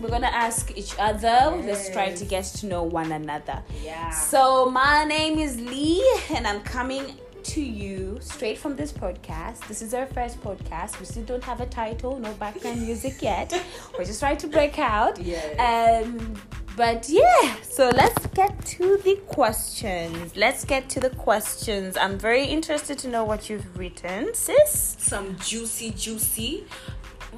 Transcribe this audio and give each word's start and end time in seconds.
We're 0.00 0.08
gonna 0.08 0.26
ask 0.28 0.76
each 0.76 0.94
other. 0.98 1.60
Let's 1.64 1.90
try 1.90 2.12
to 2.12 2.24
get 2.24 2.44
to 2.44 2.66
know 2.66 2.82
one 2.82 3.12
another. 3.12 3.62
Yeah. 3.82 4.10
So 4.10 4.70
my 4.70 5.04
name 5.04 5.38
is 5.38 5.60
Lee, 5.60 6.02
and 6.34 6.46
I'm 6.46 6.60
coming 6.62 7.16
to 7.42 7.60
you 7.60 8.18
straight 8.20 8.58
from 8.58 8.76
this 8.76 8.92
podcast. 8.92 9.66
This 9.66 9.82
is 9.82 9.94
our 9.94 10.06
first 10.06 10.40
podcast. 10.40 10.98
We 11.00 11.06
still 11.06 11.24
don't 11.24 11.44
have 11.44 11.60
a 11.60 11.66
title, 11.66 12.18
no 12.18 12.32
background 12.34 12.82
music 12.82 13.22
yet. 13.22 13.52
We're 13.98 14.04
just 14.04 14.20
trying 14.20 14.36
to 14.38 14.46
break 14.46 14.78
out. 14.78 15.18
Yes. 15.20 15.58
Um, 15.58 16.34
but 16.76 17.08
yeah, 17.08 17.56
so 17.62 17.90
let's 17.90 18.26
get 18.28 18.64
to 18.64 18.96
the 18.98 19.16
questions. 19.26 20.36
Let's 20.36 20.64
get 20.64 20.88
to 20.90 21.00
the 21.00 21.10
questions. 21.10 21.96
I'm 21.96 22.18
very 22.18 22.44
interested 22.44 22.98
to 23.00 23.08
know 23.08 23.24
what 23.24 23.50
you've 23.50 23.76
written, 23.76 24.34
sis. 24.34 24.96
Some 24.98 25.36
juicy, 25.38 25.90
juicy. 25.90 26.64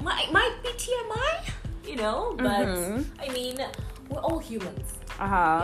Might 0.01 0.31
might 0.31 0.55
be 0.63 0.69
TMI, 0.69 1.51
you 1.85 1.95
know, 1.95 2.33
but 2.37 2.67
Mhm. 2.67 3.05
I 3.19 3.27
mean, 3.33 3.57
we're 4.09 4.19
all 4.21 4.39
humans. 4.39 4.93
Uh 5.19 5.27
huh. 5.27 5.61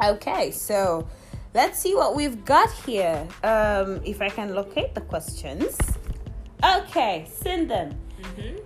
Yeah. 0.00 0.10
Okay, 0.12 0.50
so 0.50 1.06
let's 1.54 1.78
see 1.78 1.94
what 1.94 2.14
we've 2.16 2.44
got 2.44 2.70
here. 2.86 3.26
Um, 3.42 4.00
if 4.04 4.20
I 4.20 4.28
can 4.28 4.54
locate 4.54 4.94
the 4.94 5.00
questions. 5.02 5.78
Okay, 6.64 7.26
send 7.30 7.70
them. 7.70 7.94
Mm-hmm. 8.20 8.56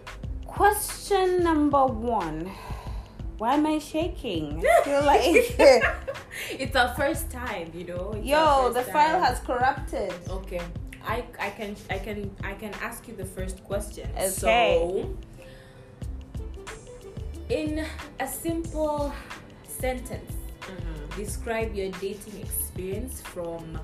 Question 0.47 1.43
number 1.43 1.85
one. 1.87 2.51
Why 3.39 3.55
am 3.55 3.67
I 3.67 3.79
shaking? 3.79 4.65
I 4.81 4.83
feel 4.85 5.05
like 5.05 5.23
it's 6.59 6.75
our 6.75 6.95
first 6.95 7.31
time, 7.31 7.71
you 7.75 7.85
know. 7.85 8.13
It's 8.17 8.27
yo, 8.27 8.71
the 8.73 8.83
first 8.83 8.93
file 8.93 9.21
has 9.23 9.39
corrupted. 9.41 10.13
Okay, 10.29 10.63
I 11.07 11.25
I 11.39 11.51
can 11.51 11.77
I 11.91 11.99
can 11.99 12.31
I 12.43 12.55
can 12.55 12.73
ask 12.83 13.07
you 13.07 13.15
the 13.15 13.25
first 13.25 13.63
question. 13.65 14.09
Okay. 14.17 14.29
So, 14.29 15.15
in 17.49 17.85
a 18.21 18.27
simple 18.29 19.13
sentence, 19.67 20.33
Mm-hmm. 20.69 21.19
describe 21.23 21.75
your 21.75 21.91
dating 21.93 22.41
experience 22.43 23.23
from 23.23 23.79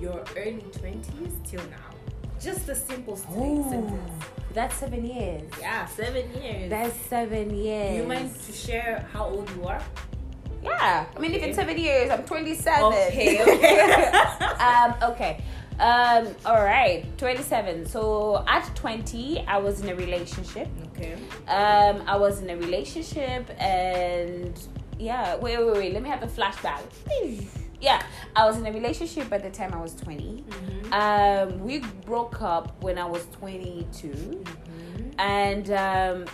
your 0.00 0.24
early 0.38 0.64
twenties 0.72 1.34
till 1.44 1.60
now. 1.68 1.90
Just 2.40 2.66
a 2.70 2.74
simple 2.74 3.14
sentence. 3.16 3.92
that's 4.54 4.74
seven 4.76 5.04
years. 5.04 5.42
Yeah, 5.60 5.84
seven 5.84 6.32
years. 6.42 6.70
That's 6.70 6.96
seven 6.96 7.54
years. 7.54 7.98
You 7.98 8.04
mind 8.04 8.34
to 8.46 8.52
share 8.52 9.06
how 9.12 9.26
old 9.26 9.50
you 9.54 9.66
are? 9.66 9.82
Yeah, 10.62 11.04
I 11.14 11.18
mean, 11.18 11.32
if 11.34 11.42
it's 11.42 11.56
seven 11.56 11.76
years, 11.76 12.10
I'm 12.10 12.24
27. 12.24 12.84
Okay, 12.84 13.42
okay. 13.54 13.80
um, 14.64 14.94
okay. 15.12 15.44
Um, 15.78 16.28
all 16.46 16.64
right, 16.64 17.04
27. 17.18 17.84
So 17.86 18.42
at 18.48 18.64
20, 18.76 19.44
I 19.46 19.58
was 19.58 19.80
in 19.82 19.90
a 19.90 19.94
relationship. 19.94 20.68
Okay. 21.00 21.14
Um, 21.48 22.02
I 22.06 22.16
was 22.16 22.40
in 22.42 22.50
a 22.50 22.56
relationship, 22.56 23.50
and 23.58 24.58
yeah, 24.98 25.36
wait, 25.36 25.58
wait, 25.58 25.72
wait. 25.72 25.92
Let 25.92 26.02
me 26.02 26.08
have 26.08 26.22
a 26.22 26.26
flashback. 26.26 26.82
Yeah, 27.82 28.02
I 28.36 28.44
was 28.44 28.58
in 28.58 28.66
a 28.66 28.72
relationship 28.72 29.32
at 29.32 29.42
the 29.42 29.48
time 29.48 29.72
I 29.72 29.80
was 29.80 29.94
20. 29.94 30.44
Mm-hmm. 30.46 30.92
Um, 30.92 31.60
we 31.60 31.78
broke 32.04 32.42
up 32.42 32.82
when 32.82 32.98
I 32.98 33.06
was 33.06 33.26
22, 33.38 34.44
and 35.18 35.70
um, 35.70 36.26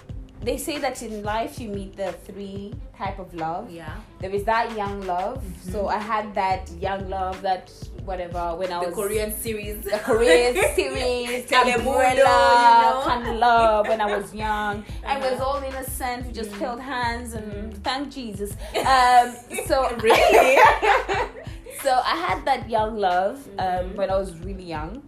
they 0.46 0.56
say 0.56 0.78
that 0.78 1.02
in 1.02 1.14
life 1.24 1.58
you 1.60 1.68
meet 1.68 1.96
the 1.96 2.12
three 2.26 2.72
type 2.96 3.18
of 3.18 3.34
love. 3.34 3.64
Yeah. 3.70 3.92
There 4.20 4.30
is 4.38 4.44
that 4.44 4.66
young 4.76 4.96
love. 5.14 5.42
So 5.72 5.88
I 5.88 5.98
had 5.98 6.26
that 6.42 6.62
young 6.86 7.02
love, 7.10 7.42
that 7.42 7.66
whatever 8.04 8.54
when 8.60 8.70
I 8.72 8.78
was 8.78 8.86
The 8.94 8.94
was 8.96 9.06
Korean 9.06 9.30
series. 9.44 9.76
the 9.84 9.98
Korean 10.10 10.54
series, 10.76 11.50
umbrella 11.52 12.14
you 12.14 12.22
know? 12.24 13.02
kind 13.10 13.26
of 13.28 13.34
love 13.48 13.88
when 13.88 14.00
I 14.00 14.08
was 14.16 14.32
young. 14.34 14.84
I 15.06 15.18
was 15.18 15.32
Uh-huh. 15.32 15.44
all 15.46 15.62
innocent. 15.70 16.26
We 16.26 16.32
just 16.42 16.52
held 16.62 16.80
hands 16.80 17.34
and 17.34 17.48
thank 17.86 18.04
Jesus. 18.18 18.50
Um, 18.94 19.26
so 19.66 19.76
Really? 20.00 20.56
so 21.82 21.90
I 22.12 22.16
had 22.26 22.38
that 22.44 22.70
young 22.70 22.92
love 23.08 23.36
um, 23.58 23.66
Mhm. 23.66 23.96
when 23.98 24.08
I 24.10 24.16
was 24.22 24.30
really 24.48 24.68
young, 24.76 25.02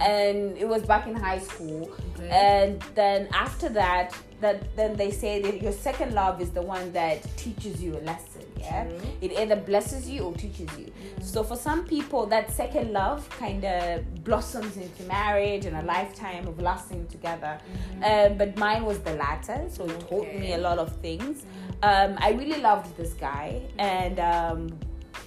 and 0.00 0.38
it 0.62 0.66
was 0.74 0.82
back 0.92 1.06
in 1.06 1.14
high 1.14 1.38
school. 1.50 1.82
Okay. 2.16 2.28
And 2.28 2.82
then 3.00 3.28
after 3.46 3.68
that, 3.82 4.08
that 4.40 4.74
then 4.76 4.96
they 4.96 5.10
say 5.10 5.40
that 5.42 5.62
your 5.62 5.72
second 5.72 6.14
love 6.14 6.40
is 6.40 6.50
the 6.50 6.62
one 6.62 6.92
that 6.92 7.22
teaches 7.36 7.82
you 7.82 7.96
a 7.96 8.00
lesson. 8.00 8.42
Yeah, 8.58 8.84
True. 8.84 8.98
it 9.22 9.32
either 9.38 9.56
blesses 9.56 10.08
you 10.08 10.22
or 10.24 10.34
teaches 10.34 10.68
you. 10.78 10.92
So 11.22 11.42
for 11.42 11.56
some 11.56 11.84
people, 11.86 12.26
that 12.26 12.50
second 12.50 12.92
love 12.92 13.28
kind 13.30 13.64
of 13.64 14.24
blossoms 14.24 14.76
into 14.76 15.02
marriage 15.04 15.64
and 15.64 15.76
a 15.76 15.82
lifetime 15.82 16.46
of 16.46 16.60
lasting 16.60 17.06
together. 17.06 17.58
Um, 18.04 18.36
but 18.36 18.56
mine 18.58 18.84
was 18.84 18.98
the 19.00 19.14
latter, 19.14 19.66
so 19.70 19.84
it 19.86 20.00
taught 20.08 20.32
me 20.34 20.52
a 20.52 20.58
lot 20.58 20.78
of 20.78 20.94
things. 20.96 21.44
Um, 21.82 22.16
I 22.18 22.32
really 22.32 22.60
loved 22.60 22.94
this 22.98 23.14
guy, 23.14 23.62
and 23.78 24.18
um, 24.20 24.78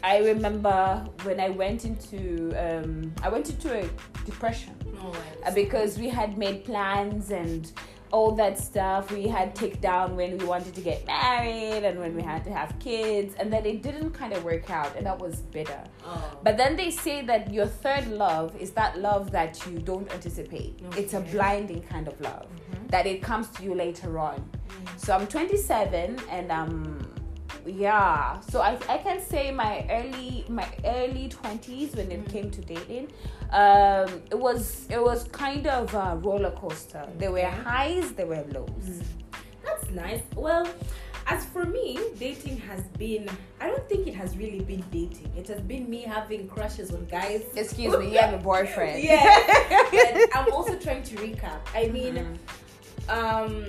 I 0.03 0.17
remember 0.19 1.03
when 1.23 1.39
I 1.39 1.49
went 1.49 1.85
into 1.85 2.53
um, 2.55 3.13
I 3.23 3.29
went 3.29 3.49
into 3.49 3.73
a 3.73 3.89
depression 4.25 4.75
No, 4.93 5.13
uh, 5.45 5.51
because 5.51 5.97
we 5.97 6.09
had 6.09 6.37
made 6.37 6.65
plans 6.65 7.31
and 7.31 7.71
all 8.13 8.31
that 8.31 8.59
stuff 8.59 9.11
we 9.11 9.27
had 9.27 9.55
take 9.55 9.81
down 9.81 10.15
when 10.15 10.37
we 10.37 10.45
wanted 10.45 10.73
to 10.79 10.81
get 10.81 10.99
married 11.07 11.83
and 11.87 11.99
when 11.99 12.15
we 12.15 12.21
had 12.21 12.43
to 12.43 12.51
have 12.59 12.69
kids 12.79 13.33
and 13.39 13.51
then 13.51 13.65
it 13.65 13.81
didn't 13.87 14.11
kind 14.11 14.33
of 14.33 14.43
work 14.43 14.69
out 14.69 14.91
and 14.95 15.03
that 15.09 15.17
was 15.25 15.35
bitter 15.55 15.81
Oh. 16.05 16.37
but 16.43 16.55
then 16.61 16.75
they 16.75 16.91
say 16.91 17.17
that 17.31 17.51
your 17.57 17.65
third 17.65 18.05
love 18.25 18.55
is 18.65 18.69
that 18.79 18.99
love 18.99 19.31
that 19.31 19.53
you 19.67 19.79
don't 19.79 20.07
anticipate. 20.13 20.73
It's 21.01 21.13
a 21.13 21.21
blinding 21.21 21.81
kind 21.93 22.07
of 22.07 22.19
love. 22.21 22.45
That 22.89 23.05
it 23.07 23.21
comes 23.29 23.47
to 23.55 23.63
you 23.63 23.73
later 23.73 24.19
on. 24.19 24.37
So 24.97 25.15
i'm 25.15 25.25
27 25.27 26.19
and 26.29 26.51
um 26.51 26.75
yeah 27.65 28.39
so 28.41 28.61
I, 28.61 28.77
I 28.89 28.97
can 28.97 29.21
say 29.21 29.51
my 29.51 29.85
early 29.89 30.45
my 30.49 30.67
early 30.85 31.29
20s 31.29 31.95
when 31.95 32.11
it 32.11 32.27
came 32.29 32.51
to 32.51 32.61
dating 32.61 33.07
um 33.51 34.21
it 34.31 34.37
was 34.37 34.85
it 34.89 35.01
was 35.01 35.23
kind 35.31 35.65
of 35.67 35.93
a 35.93 36.17
roller 36.17 36.51
coaster 36.51 37.05
there 37.17 37.31
were 37.31 37.45
highs 37.45 38.11
there 38.13 38.27
were 38.27 38.43
lows 38.53 39.01
That's 39.63 39.89
nice. 39.91 40.21
Well, 40.35 40.67
as 41.25 41.45
for 41.45 41.65
me, 41.65 41.97
dating 42.19 42.57
has 42.57 42.81
been, 42.99 43.29
I 43.61 43.67
don't 43.67 43.87
think 43.87 44.07
it 44.07 44.15
has 44.15 44.35
really 44.37 44.59
been 44.59 44.83
dating. 44.91 45.31
It 45.37 45.47
has 45.47 45.61
been 45.61 45.89
me 45.89 46.01
having 46.01 46.49
crushes 46.49 46.91
on 46.91 47.05
guys. 47.05 47.43
excuse 47.55 47.97
me 47.97 48.11
you 48.11 48.17
have 48.19 48.33
a 48.33 48.43
boyfriend 48.43 49.01
Yeah. 49.11 50.25
I'm 50.35 50.51
also 50.51 50.77
trying 50.77 51.03
to 51.03 51.15
recap. 51.15 51.61
I 51.73 51.87
mean, 51.87 52.37
um, 53.07 53.65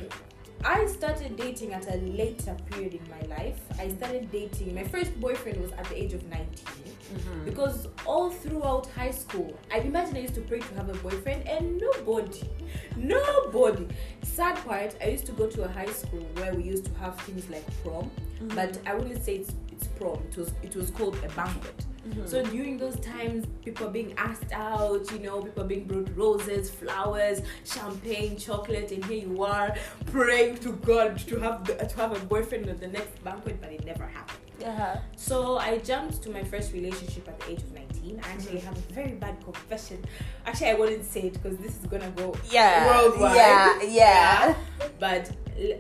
I 0.65 0.87
started 0.87 1.37
dating 1.37 1.75
at 1.75 1.87
a 1.93 1.99
later 1.99 2.57
period 2.71 2.95
in 2.95 3.03
my 3.11 3.37
life. 3.37 3.61
I 3.79 3.89
started 3.89 4.33
dating, 4.33 4.75
my 4.75 4.85
first 4.85 5.19
boyfriend 5.21 5.61
was 5.61 5.73
at 5.73 5.85
the 5.85 6.03
age 6.03 6.15
of 6.15 6.25
19. 6.25 6.47
Mm-hmm. 6.47 7.45
Because 7.45 7.87
all 8.07 8.31
throughout 8.31 8.87
high 8.87 9.11
school, 9.11 9.55
I 9.71 9.79
imagine 9.79 10.17
I 10.17 10.21
used 10.21 10.35
to 10.37 10.41
pray 10.41 10.61
to 10.61 10.75
have 10.75 10.89
a 10.89 10.95
boyfriend 10.95 11.47
and 11.47 11.79
nobody, 11.79 12.49
nobody. 12.97 13.87
Sad 14.23 14.57
part, 14.65 14.97
I 15.03 15.09
used 15.09 15.27
to 15.27 15.33
go 15.33 15.47
to 15.49 15.65
a 15.65 15.69
high 15.69 15.93
school 15.93 16.27
where 16.37 16.55
we 16.55 16.63
used 16.63 16.87
to 16.87 16.95
have 16.95 17.21
things 17.21 17.49
like 17.51 17.65
prom, 17.83 18.11
but 18.55 18.79
I 18.87 18.95
wouldn't 18.95 19.23
say 19.23 19.37
it's, 19.37 19.53
it's 19.71 19.87
prom. 19.87 20.23
It 20.31 20.37
was 20.39 20.53
it 20.63 20.75
was 20.75 20.91
called 20.91 21.17
a 21.17 21.29
banquet. 21.35 21.85
So 22.27 22.43
during 22.45 22.77
those 22.79 22.97
times, 23.01 23.47
people 23.65 23.87
are 23.87 23.91
being 23.91 24.15
asked 24.19 24.53
out, 24.53 25.11
you 25.13 25.19
know, 25.21 25.43
people 25.43 25.65
are 25.65 25.67
being 25.67 25.85
brought 25.85 26.09
roses, 26.17 26.71
flowers, 26.71 27.41
champagne, 27.65 28.37
chocolate, 28.37 28.91
and 28.93 29.05
here 29.07 29.27
you 29.27 29.43
are 29.43 29.75
praying 30.07 30.59
to 30.59 30.73
God 30.73 31.19
to 31.29 31.39
have 31.41 31.65
the, 31.67 31.75
to 31.77 31.97
have 31.97 32.13
a 32.17 32.25
boyfriend 32.27 32.69
at 32.69 32.81
the 32.81 32.89
next 32.89 33.23
banquet, 33.25 33.61
but 33.61 33.73
it 33.73 33.85
never 33.85 34.07
happened. 34.07 34.39
uh-huh. 34.65 34.97
So 35.17 35.57
I 35.59 35.79
jumped 35.79 36.23
to 36.25 36.31
my 36.31 36.45
first 36.45 36.73
relationship 36.73 37.27
at 37.29 37.39
the 37.41 37.53
age 37.53 37.59
of 37.63 37.73
19. 37.73 38.21
I 38.23 38.29
actually 38.33 38.61
have 38.61 38.77
a 38.77 38.93
very 38.93 39.13
bad 39.13 39.43
confession. 39.43 39.99
Actually, 40.47 40.71
I 40.71 40.75
wouldn't 40.75 41.05
say 41.05 41.23
it 41.23 41.33
because 41.35 41.57
this 41.59 41.73
is 41.81 41.87
gonna 41.87 42.11
go 42.11 42.35
yeah 42.51 42.87
worldwide. 42.87 43.35
yeah 43.37 43.83
yeah 43.83 43.89
yeah. 43.89 44.55
But 45.01 45.31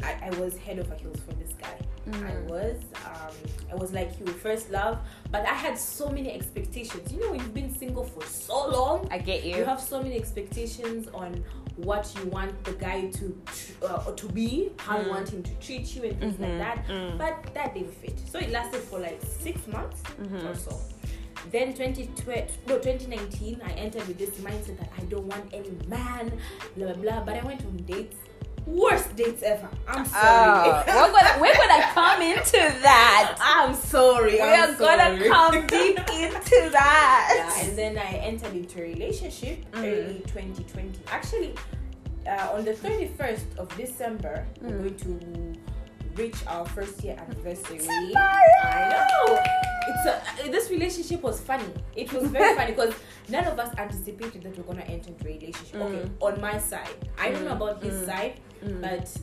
I 0.02 0.30
was 0.40 0.56
head 0.56 0.78
over 0.78 0.94
heels 0.94 1.20
for 1.26 1.33
guy. 2.10 2.32
I 2.32 2.40
was. 2.50 2.76
Um, 3.06 3.34
I 3.72 3.74
was 3.74 3.92
like 3.92 4.12
you, 4.20 4.26
first 4.26 4.70
love. 4.70 4.98
But 5.30 5.42
I 5.46 5.54
had 5.54 5.78
so 5.78 6.08
many 6.08 6.32
expectations. 6.32 7.12
You 7.12 7.20
know, 7.20 7.30
when 7.30 7.40
you've 7.40 7.54
been 7.54 7.74
single 7.74 8.04
for 8.04 8.22
so 8.24 8.68
long, 8.68 9.08
i 9.10 9.18
get 9.18 9.44
you 9.44 9.56
you 9.56 9.64
have 9.64 9.80
so 9.80 10.02
many 10.02 10.16
expectations 10.16 11.08
on 11.14 11.42
what 11.76 12.12
you 12.16 12.24
want 12.30 12.52
the 12.64 12.72
guy 12.72 13.08
to 13.18 13.42
uh, 13.82 14.10
to 14.12 14.26
be, 14.28 14.70
how 14.78 14.98
you 14.98 15.06
Mm. 15.06 15.10
want 15.10 15.28
him 15.28 15.42
to 15.42 15.54
treat 15.66 15.94
you, 15.96 16.02
and 16.04 16.18
things 16.20 16.36
Mhm, 16.36 16.40
like 16.40 16.58
that. 16.58 16.86
mm. 16.88 17.18
But 17.18 17.52
that 17.54 17.74
didn't 17.74 17.94
fit. 17.94 18.16
So 18.30 18.38
it 18.38 18.50
lasted 18.50 18.80
for 18.82 18.98
like 19.00 19.20
six 19.22 19.66
months 19.66 20.00
Mhm. 20.20 20.50
or 20.50 20.54
so. 20.54 20.78
Then 21.50 21.74
2020, 21.74 22.46
no 22.68 22.78
2019, 22.78 23.60
I 23.66 23.72
entered 23.72 24.06
with 24.08 24.18
this 24.18 24.30
mindset 24.38 24.78
that 24.78 24.90
I 24.96 25.02
don't 25.12 25.26
want 25.26 25.52
any 25.52 25.70
man, 25.88 26.32
blah 26.76 26.92
blah 26.92 27.02
blah. 27.02 27.20
But 27.24 27.34
I 27.36 27.44
went 27.44 27.60
on 27.66 27.76
dates, 27.78 28.16
worst 28.66 29.14
dates 29.16 29.42
ever. 29.42 29.68
I'm 29.88 30.04
sorry. 30.06 30.70
Oh, 30.70 30.84
we're 30.86 31.12
gonna 31.12 31.40
we're 31.40 31.54
gonna 31.54 31.82
come 31.92 32.22
into 32.22 32.58
that. 32.82 33.36
I'm 33.40 33.74
sorry. 33.74 34.32
We 34.34 34.40
I'm 34.40 34.74
are 34.74 34.76
gonna 34.78 35.28
come 35.28 35.66
deep 35.66 35.98
into 36.12 36.68
that. 36.72 37.32
Yeah, 37.36 37.64
and 37.68 37.78
then 37.78 37.98
I 37.98 38.12
entered 38.18 38.54
into 38.54 38.80
a 38.80 38.82
relationship 38.82 39.58
Mhm. 39.72 39.82
early 39.84 40.22
2020. 40.26 40.98
Actually, 41.08 41.54
uh, 42.26 42.50
on 42.54 42.64
the 42.64 42.72
31st 42.72 43.58
of 43.58 43.74
December, 43.76 44.46
we're 44.62 44.70
Mm. 44.70 44.82
going 44.82 44.94
to 45.54 45.60
reach 46.16 46.36
our 46.46 46.64
first 46.66 47.02
year 47.02 47.16
anniversary. 47.18 47.80
I 48.16 49.04
know. 49.26 49.38
It's 49.86 50.06
a, 50.06 50.14
uh, 50.46 50.50
this 50.50 50.70
relationship 50.70 51.22
was 51.22 51.40
funny. 51.40 51.64
It 51.94 52.12
was 52.12 52.28
very 52.30 52.54
funny 52.56 52.72
because 52.74 52.94
none 53.28 53.44
of 53.44 53.58
us 53.58 53.74
anticipated 53.78 54.42
that 54.42 54.56
we're 54.56 54.64
gonna 54.64 54.82
enter 54.82 55.10
into 55.10 55.24
a 55.28 55.34
relationship. 55.34 55.74
Okay, 55.76 55.94
Mm. 56.08 56.10
on 56.20 56.40
my 56.40 56.58
side, 56.58 57.08
I 57.18 57.30
don't 57.30 57.44
know 57.44 57.52
about 57.52 57.82
his 57.82 57.94
mm, 57.94 58.06
side, 58.06 58.40
Mm. 58.64 58.80
but 58.80 59.14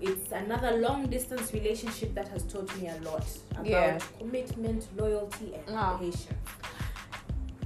it's 0.00 0.32
another 0.32 0.76
long 0.78 1.06
distance 1.08 1.52
relationship 1.52 2.14
that 2.14 2.28
has 2.28 2.44
taught 2.44 2.70
me 2.80 2.88
a 2.88 2.96
lot 3.02 3.26
about 3.52 3.66
Yeah. 3.66 3.98
commitment, 4.18 4.86
loyalty, 4.96 5.54
and 5.66 5.76
Oh. 5.76 5.96
patience. 6.00 6.32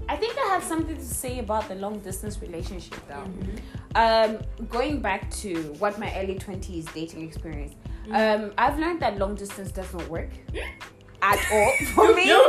I 0.09 0.17
think 0.17 0.37
I 0.39 0.49
have 0.49 0.63
something 0.63 0.97
to 0.97 1.05
say 1.05 1.39
about 1.39 1.69
the 1.69 1.75
long 1.77 1.99
distance 2.01 2.41
relationship 2.43 2.97
though. 3.09 3.25
Mhm. 3.25 3.59
Um, 3.97 4.67
going 4.69 5.01
back 5.01 5.31
to 5.43 5.55
what 5.79 5.99
my 5.99 6.13
early 6.21 6.37
20s 6.39 6.87
dating 6.93 7.23
experience, 7.27 7.75
um, 8.13 8.53
I've 8.59 8.79
learned 8.79 9.01
that 9.01 9.19
long 9.19 9.35
distance 9.35 9.71
doesn't 9.73 10.09
work 10.11 10.31
at 11.31 11.39
all 11.53 11.73
for 11.95 12.15
me. 12.15 12.25
No. 12.35 12.41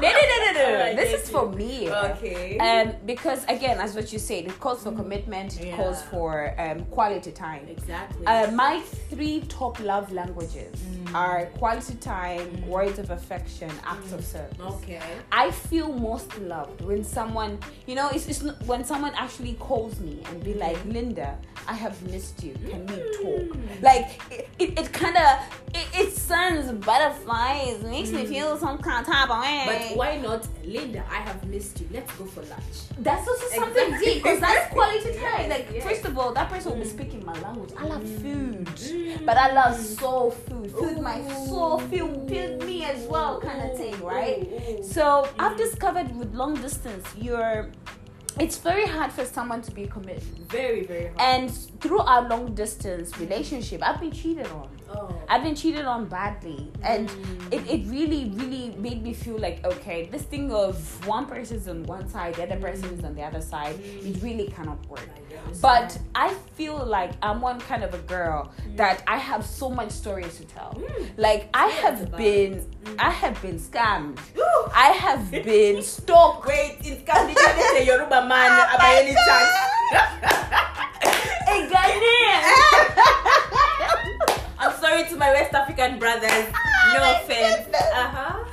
no, 0.00 0.52
no, 0.52 0.52
no. 0.52 0.94
This 0.96 1.10
is 1.22 1.28
you. 1.30 1.34
for 1.34 1.50
me. 1.50 1.90
Okay. 1.90 2.58
Um, 2.58 2.92
because 3.06 3.44
again, 3.56 3.78
as 3.80 3.94
what 3.94 4.12
you 4.12 4.18
said, 4.18 4.44
it 4.46 4.58
calls 4.60 4.82
for 4.84 4.92
commitment. 4.92 5.60
It 5.60 5.66
Yeah. 5.68 5.76
calls 5.76 6.02
for 6.12 6.54
um, 6.58 6.78
quality 6.96 7.32
time. 7.32 7.66
exactly. 7.68 8.24
Uh, 8.26 8.50
my 8.52 8.80
three 9.10 9.40
top 9.48 9.74
love 9.80 10.12
languages 10.12 10.74
Mm. 10.84 11.14
are 11.14 11.46
quality 11.60 11.94
time, 11.94 12.46
Mm. 12.50 12.66
words 12.76 12.98
of 12.98 13.10
affection, 13.10 13.70
acts 13.94 14.12
of 14.12 14.24
service. 14.24 14.58
okay. 14.74 15.00
I 15.32 15.50
feel 15.50 15.88
most 16.10 16.30
loved 16.38 16.80
when 16.88 17.02
someone, 17.04 17.58
you 17.86 17.94
know, 17.98 18.08
it's, 18.14 18.26
it's 18.28 18.42
when 18.70 18.84
someone 18.84 19.12
actually 19.24 19.54
calls 19.54 19.94
me 20.00 20.14
and 20.28 20.42
be 20.42 20.54
like, 20.54 20.78
Linda, 20.86 21.36
I 21.68 21.74
have 21.74 21.96
missed 22.12 22.42
you. 22.46 22.54
Can 22.70 22.86
we 22.86 22.96
talk? 23.22 23.46
Mm. 23.56 23.82
Like, 23.82 24.08
it, 24.30 24.48
it, 24.58 24.78
it 24.80 24.92
kind 24.92 25.16
of, 25.16 25.28
it, 25.74 25.86
it 26.02 26.10
sends 26.30 26.70
butterflies, 26.86 27.82
makes 27.82 28.10
me 28.10 28.23
Mm. 28.24 28.28
feel 28.28 28.56
some 28.58 28.78
kind 28.78 29.06
of 29.06 29.12
type 29.12 29.30
of 29.30 29.40
way. 29.42 29.64
But 29.88 29.96
why 29.96 30.16
not, 30.18 30.46
Linda? 30.64 31.04
I 31.10 31.16
have 31.20 31.44
missed 31.46 31.80
you. 31.80 31.88
Let's 31.92 32.12
go 32.16 32.24
for 32.24 32.40
lunch. 32.42 32.76
That's 32.98 33.26
also 33.28 33.46
something 33.54 33.84
Exactly. 33.84 34.06
deep 34.14 34.22
because 34.22 34.40
that's 34.40 34.72
quality 34.72 35.12
time. 35.12 35.20
Yes, 35.22 35.50
like, 35.50 35.68
yes. 35.72 35.84
first 35.84 36.04
of 36.04 36.18
all, 36.18 36.32
that 36.34 36.48
person 36.50 36.72
will 36.72 36.78
be 36.78 36.84
Mm. 36.90 36.92
speaking 36.98 37.24
my 37.24 37.38
language. 37.40 37.70
I 37.78 37.84
love 37.86 38.02
food. 38.02 38.66
Mm. 38.66 39.26
But 39.26 39.36
I 39.36 39.52
love 39.52 39.76
soul 39.78 40.30
food. 40.30 40.70
Food 40.72 41.00
my 41.00 41.22
soul, 41.46 41.78
feel, 41.80 42.08
feel 42.28 42.56
me 42.58 42.84
as 42.84 43.02
well, 43.06 43.40
kind 43.40 43.60
of 43.70 43.76
thing, 43.76 43.94
right? 44.02 44.38
Ooh, 44.42 44.80
ooh. 44.80 44.82
So 44.82 45.28
I've 45.38 45.52
Mm. 45.52 45.58
discovered 45.58 46.16
with 46.18 46.34
long 46.34 46.54
distance, 46.54 47.06
you're 47.16 47.70
it's 48.36 48.58
very 48.58 48.84
hard 48.84 49.12
for 49.12 49.24
someone 49.24 49.62
to 49.62 49.70
be 49.70 49.86
committed. 49.86 50.24
very, 50.48 50.82
very 50.84 51.06
hard. 51.06 51.20
And 51.20 51.50
through 51.80 52.00
our 52.00 52.28
long 52.28 52.52
distance 52.54 53.16
relationship, 53.20 53.80
I've 53.86 54.00
been 54.00 54.10
cheated 54.10 54.48
on. 54.48 54.68
Oh. 54.94 55.10
I've 55.28 55.42
been 55.42 55.54
cheated 55.54 55.84
on 55.84 56.06
badly. 56.06 56.70
And 56.82 57.08
Mm. 57.08 57.52
it, 57.52 57.62
it 57.74 57.86
really, 57.90 58.30
really 58.34 58.74
made 58.78 59.02
me 59.02 59.12
feel 59.12 59.38
like, 59.38 59.64
okay, 59.64 60.08
this 60.10 60.22
thing 60.22 60.52
of 60.52 60.76
one 61.06 61.26
person's 61.26 61.66
on 61.68 61.82
one 61.84 62.08
side, 62.08 62.34
the 62.34 62.42
other 62.44 62.56
person 62.60 62.84
is 62.98 63.04
on 63.04 63.14
the 63.14 63.22
other 63.22 63.40
side, 63.40 63.76
it 63.80 64.22
really 64.22 64.48
cannot 64.48 64.78
work. 64.88 65.08
But 65.60 65.98
I 66.14 66.32
feel 66.56 66.84
like 66.84 67.12
I'm 67.22 67.40
one 67.40 67.60
kind 67.60 67.84
of 67.84 67.92
a 67.94 67.98
girl 67.98 68.50
that 68.76 69.02
I 69.06 69.16
have 69.18 69.44
so 69.44 69.68
much 69.70 69.90
stories 69.90 70.36
to 70.38 70.44
tell. 70.44 70.72
Mm. 70.76 71.08
Like 71.16 71.48
I 71.54 71.66
have 71.68 72.10
been. 72.16 72.64
Mm. 72.84 72.96
I 72.98 73.10
have 73.10 73.40
been 73.42 73.58
scammed. 73.58 74.18
Ooh. 74.36 74.42
I 74.74 74.88
have 75.04 75.30
been 75.30 75.82
stalked. 75.82 76.46
Wait, 76.46 76.78
it's 76.82 77.02
coming 77.10 77.34
to 77.34 77.76
a 77.80 77.84
Yoruba 77.84 78.26
man 78.32 78.50
by 78.78 78.90
any 79.02 79.14
chance. 79.26 79.52
A 81.46 81.68
Ghanaian. 81.72 82.40
I'm 84.64 84.76
sorry 84.80 85.04
to 85.10 85.16
my 85.16 85.30
West 85.32 85.52
African 85.54 85.98
brothers. 85.98 86.46
No 86.92 87.00
my 87.00 87.20
offense. 87.22 87.68
Uh 87.74 88.08
huh. 88.16 88.44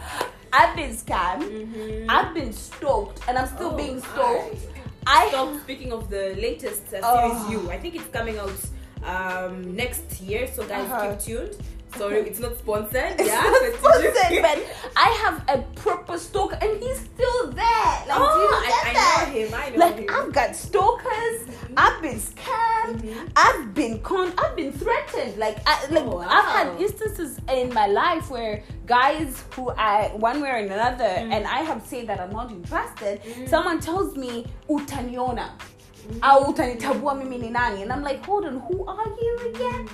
I've 0.53 0.75
been 0.75 0.91
scammed. 0.91 1.43
Mm-hmm. 1.49 2.09
I've 2.09 2.33
been 2.33 2.51
stalked, 2.53 3.21
and 3.27 3.37
I'm 3.37 3.47
still 3.47 3.71
Oh, 3.73 3.77
being 3.77 3.99
stalked. 4.01 4.19
alright. 4.19 4.67
I 5.07 5.29
So 5.31 5.57
speaking 5.59 5.91
of 5.93 6.09
the 6.09 6.35
latest 6.37 6.93
uh, 6.93 6.99
Oh. 7.03 7.15
series, 7.15 7.41
you, 7.51 7.71
I 7.71 7.77
think 7.79 7.95
it's 7.95 8.07
coming 8.07 8.37
out 8.37 8.59
um, 9.03 9.75
next 9.75 10.21
year. 10.21 10.47
So 10.53 10.63
guys, 10.67 10.85
Uh-huh. 10.89 11.15
keep 11.15 11.19
tuned. 11.19 11.55
Sorry, 11.97 12.19
it's 12.21 12.39
not 12.39 12.57
sponsored. 12.57 13.19
It's 13.19 13.27
yeah, 13.27 13.41
not 13.41 13.51
but 13.53 13.59
did 13.61 13.73
you- 13.73 13.77
sponsored, 13.79 14.41
but 14.41 14.91
I 14.95 15.09
have 15.23 15.43
a 15.49 15.61
proper 15.79 16.17
stalker, 16.17 16.57
and 16.61 16.81
he's 16.81 16.99
still 16.99 17.51
there. 17.51 17.95
Like, 18.07 18.17
do 18.17 18.23
you 18.23 18.49
oh, 18.51 18.63
get 18.65 18.73
I, 18.73 18.89
I 18.89 18.93
that? 18.93 19.27
know 19.27 19.33
him. 19.39 19.53
I 19.53 19.69
know 19.69 19.77
Like 19.77 19.97
him. 19.99 20.05
I've 20.09 20.33
got 20.33 20.55
stalkers, 20.55 21.47
I've 21.77 22.01
been 22.01 22.19
scammed, 22.19 23.01
Mhm. 23.01 23.31
I've 23.35 23.73
been 23.73 23.99
con, 24.01 24.33
I've 24.37 24.55
been 24.55 24.71
threatened. 24.71 25.37
Like, 25.37 25.57
I, 25.67 25.85
like 25.91 26.03
Oh, 26.05 26.15
wow. 26.17 26.27
I've 26.29 26.45
had 26.67 26.81
instances 26.81 27.39
in 27.51 27.73
my 27.73 27.87
life 27.87 28.29
where 28.31 28.63
guys 28.87 29.43
who 29.55 29.69
I 29.71 30.11
one 30.15 30.41
way 30.41 30.49
or 30.49 30.55
another, 30.55 31.03
Mm. 31.05 31.33
and 31.33 31.45
I 31.47 31.59
have 31.63 31.85
said 31.85 32.07
that 32.07 32.19
I'm 32.19 32.31
not 32.31 32.51
interested. 32.51 33.21
Mhm. 33.23 33.49
Someone 33.49 33.79
tells 33.79 34.15
me 34.15 34.45
utaniona, 34.69 35.49
Mhm. 36.09 36.19
au 36.23 36.51
utanitabua 36.51 37.15
mimi 37.17 37.37
ni 37.37 37.49
nani, 37.49 37.83
and 37.83 37.91
I'm 37.91 38.01
like, 38.03 38.25
hold 38.25 38.45
on, 38.45 38.59
who 38.59 38.85
are 38.87 39.07
you 39.21 39.37
again? 39.53 39.87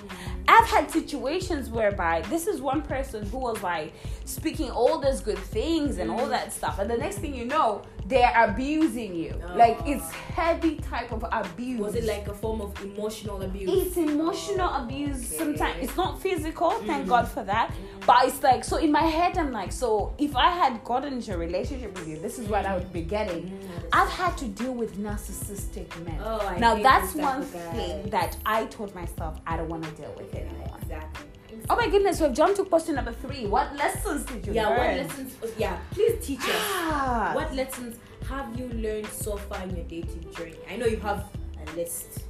I've 0.48 0.66
had 0.68 0.90
situations 0.90 1.70
whereby 1.70 2.22
this 2.30 2.48
is 2.48 2.62
one 2.62 2.82
person 2.82 3.26
who 3.26 3.38
was 3.38 3.62
like 3.62 3.94
speaking 4.26 4.70
all 4.72 5.00
those 5.00 5.22
good 5.22 5.38
things 5.38 5.98
and 5.98 6.10
all 6.12 6.18
Mm. 6.28 6.30
that 6.30 6.54
stuff, 6.54 6.80
and 6.80 6.90
the 6.90 6.98
next 6.98 7.18
thing 7.20 7.34
you 7.34 7.46
know, 7.46 7.82
they're 8.06 8.32
abusing 8.36 9.14
you. 9.16 9.34
Like 9.56 9.78
it's 9.86 10.10
heavy 10.12 10.76
type 10.78 11.12
of 11.12 11.26
abuse. 11.32 11.80
Was 11.80 11.96
it 11.96 12.06
like 12.06 12.28
a 12.28 12.34
form 12.34 12.62
of 12.62 12.74
emotional 12.84 13.42
abuse? 13.42 13.70
it's 13.88 13.98
emotional 13.98 14.70
abuse 14.76 15.18
Okay. 15.28 15.38
sometimes 15.38 15.76
it's 15.84 15.98
not 15.98 16.22
physical 16.22 16.72
thank 16.72 17.06
Mhm. 17.06 17.10
god 17.10 17.28
for 17.28 17.44
that 17.44 17.72
but 18.06 18.26
it's 18.28 18.42
like 18.44 18.64
so 18.64 18.78
in 18.78 18.92
my 18.92 19.04
head 19.04 19.38
i'm 19.38 19.52
like 19.52 19.72
so 19.72 20.14
if 20.18 20.36
i 20.36 20.50
had 20.50 20.84
gotten 20.84 21.14
into 21.14 21.34
a 21.34 21.38
relationship 21.38 21.98
with 21.98 22.08
you 22.08 22.18
this 22.20 22.40
is 22.40 22.48
what 22.48 22.66
i 22.66 22.74
would 22.74 22.92
be 22.94 23.02
getting 23.02 23.44
Mm, 23.44 23.70
i've 23.94 24.10
had 24.10 24.38
to 24.38 24.46
deal 24.46 24.74
with 24.74 24.98
narcissistic 24.98 25.88
men 26.06 26.20
Oh, 26.24 26.40
I 26.48 26.58
now 26.60 26.76
that's 26.76 27.14
one 27.16 27.42
guy. 27.42 27.72
thing 27.78 28.10
that 28.10 28.38
i 28.46 28.66
told 28.66 28.94
myself 28.96 29.40
i 29.46 29.58
don't 29.58 29.70
want 29.70 29.84
to 29.84 29.92
deal 29.92 30.14
with 30.18 30.34
anymore 30.42 30.78
Exactly. 30.82 31.26
oh 31.70 31.76
my 31.76 31.88
goodness 31.90 32.20
we've 32.22 32.34
jumped 32.34 32.56
to 32.58 32.66
question 32.66 32.96
number 32.96 33.12
three 33.14 33.46
what 33.46 33.76
lessons 33.76 34.26
did 34.26 34.46
you 34.46 34.54
Yeah, 34.54 34.70
what 34.70 34.80
learn 34.80 34.98
lessons? 35.08 35.36
Yeah, 35.58 35.78
please 35.92 36.26
teach 36.26 36.40
us. 36.40 36.46
Ah. 36.50 37.32
What 37.34 37.54
lessons 37.54 37.98
have 38.30 38.58
you 38.60 38.68
learned 38.70 39.08
so 39.08 39.38
far 39.38 39.62
in 39.64 39.76
your 39.76 39.86
dating 39.86 40.26
journey? 40.36 40.56
I 40.70 40.76
know 40.78 40.86
you 40.86 40.98
have 40.98 41.26
a 41.66 41.76
list. 41.76 42.24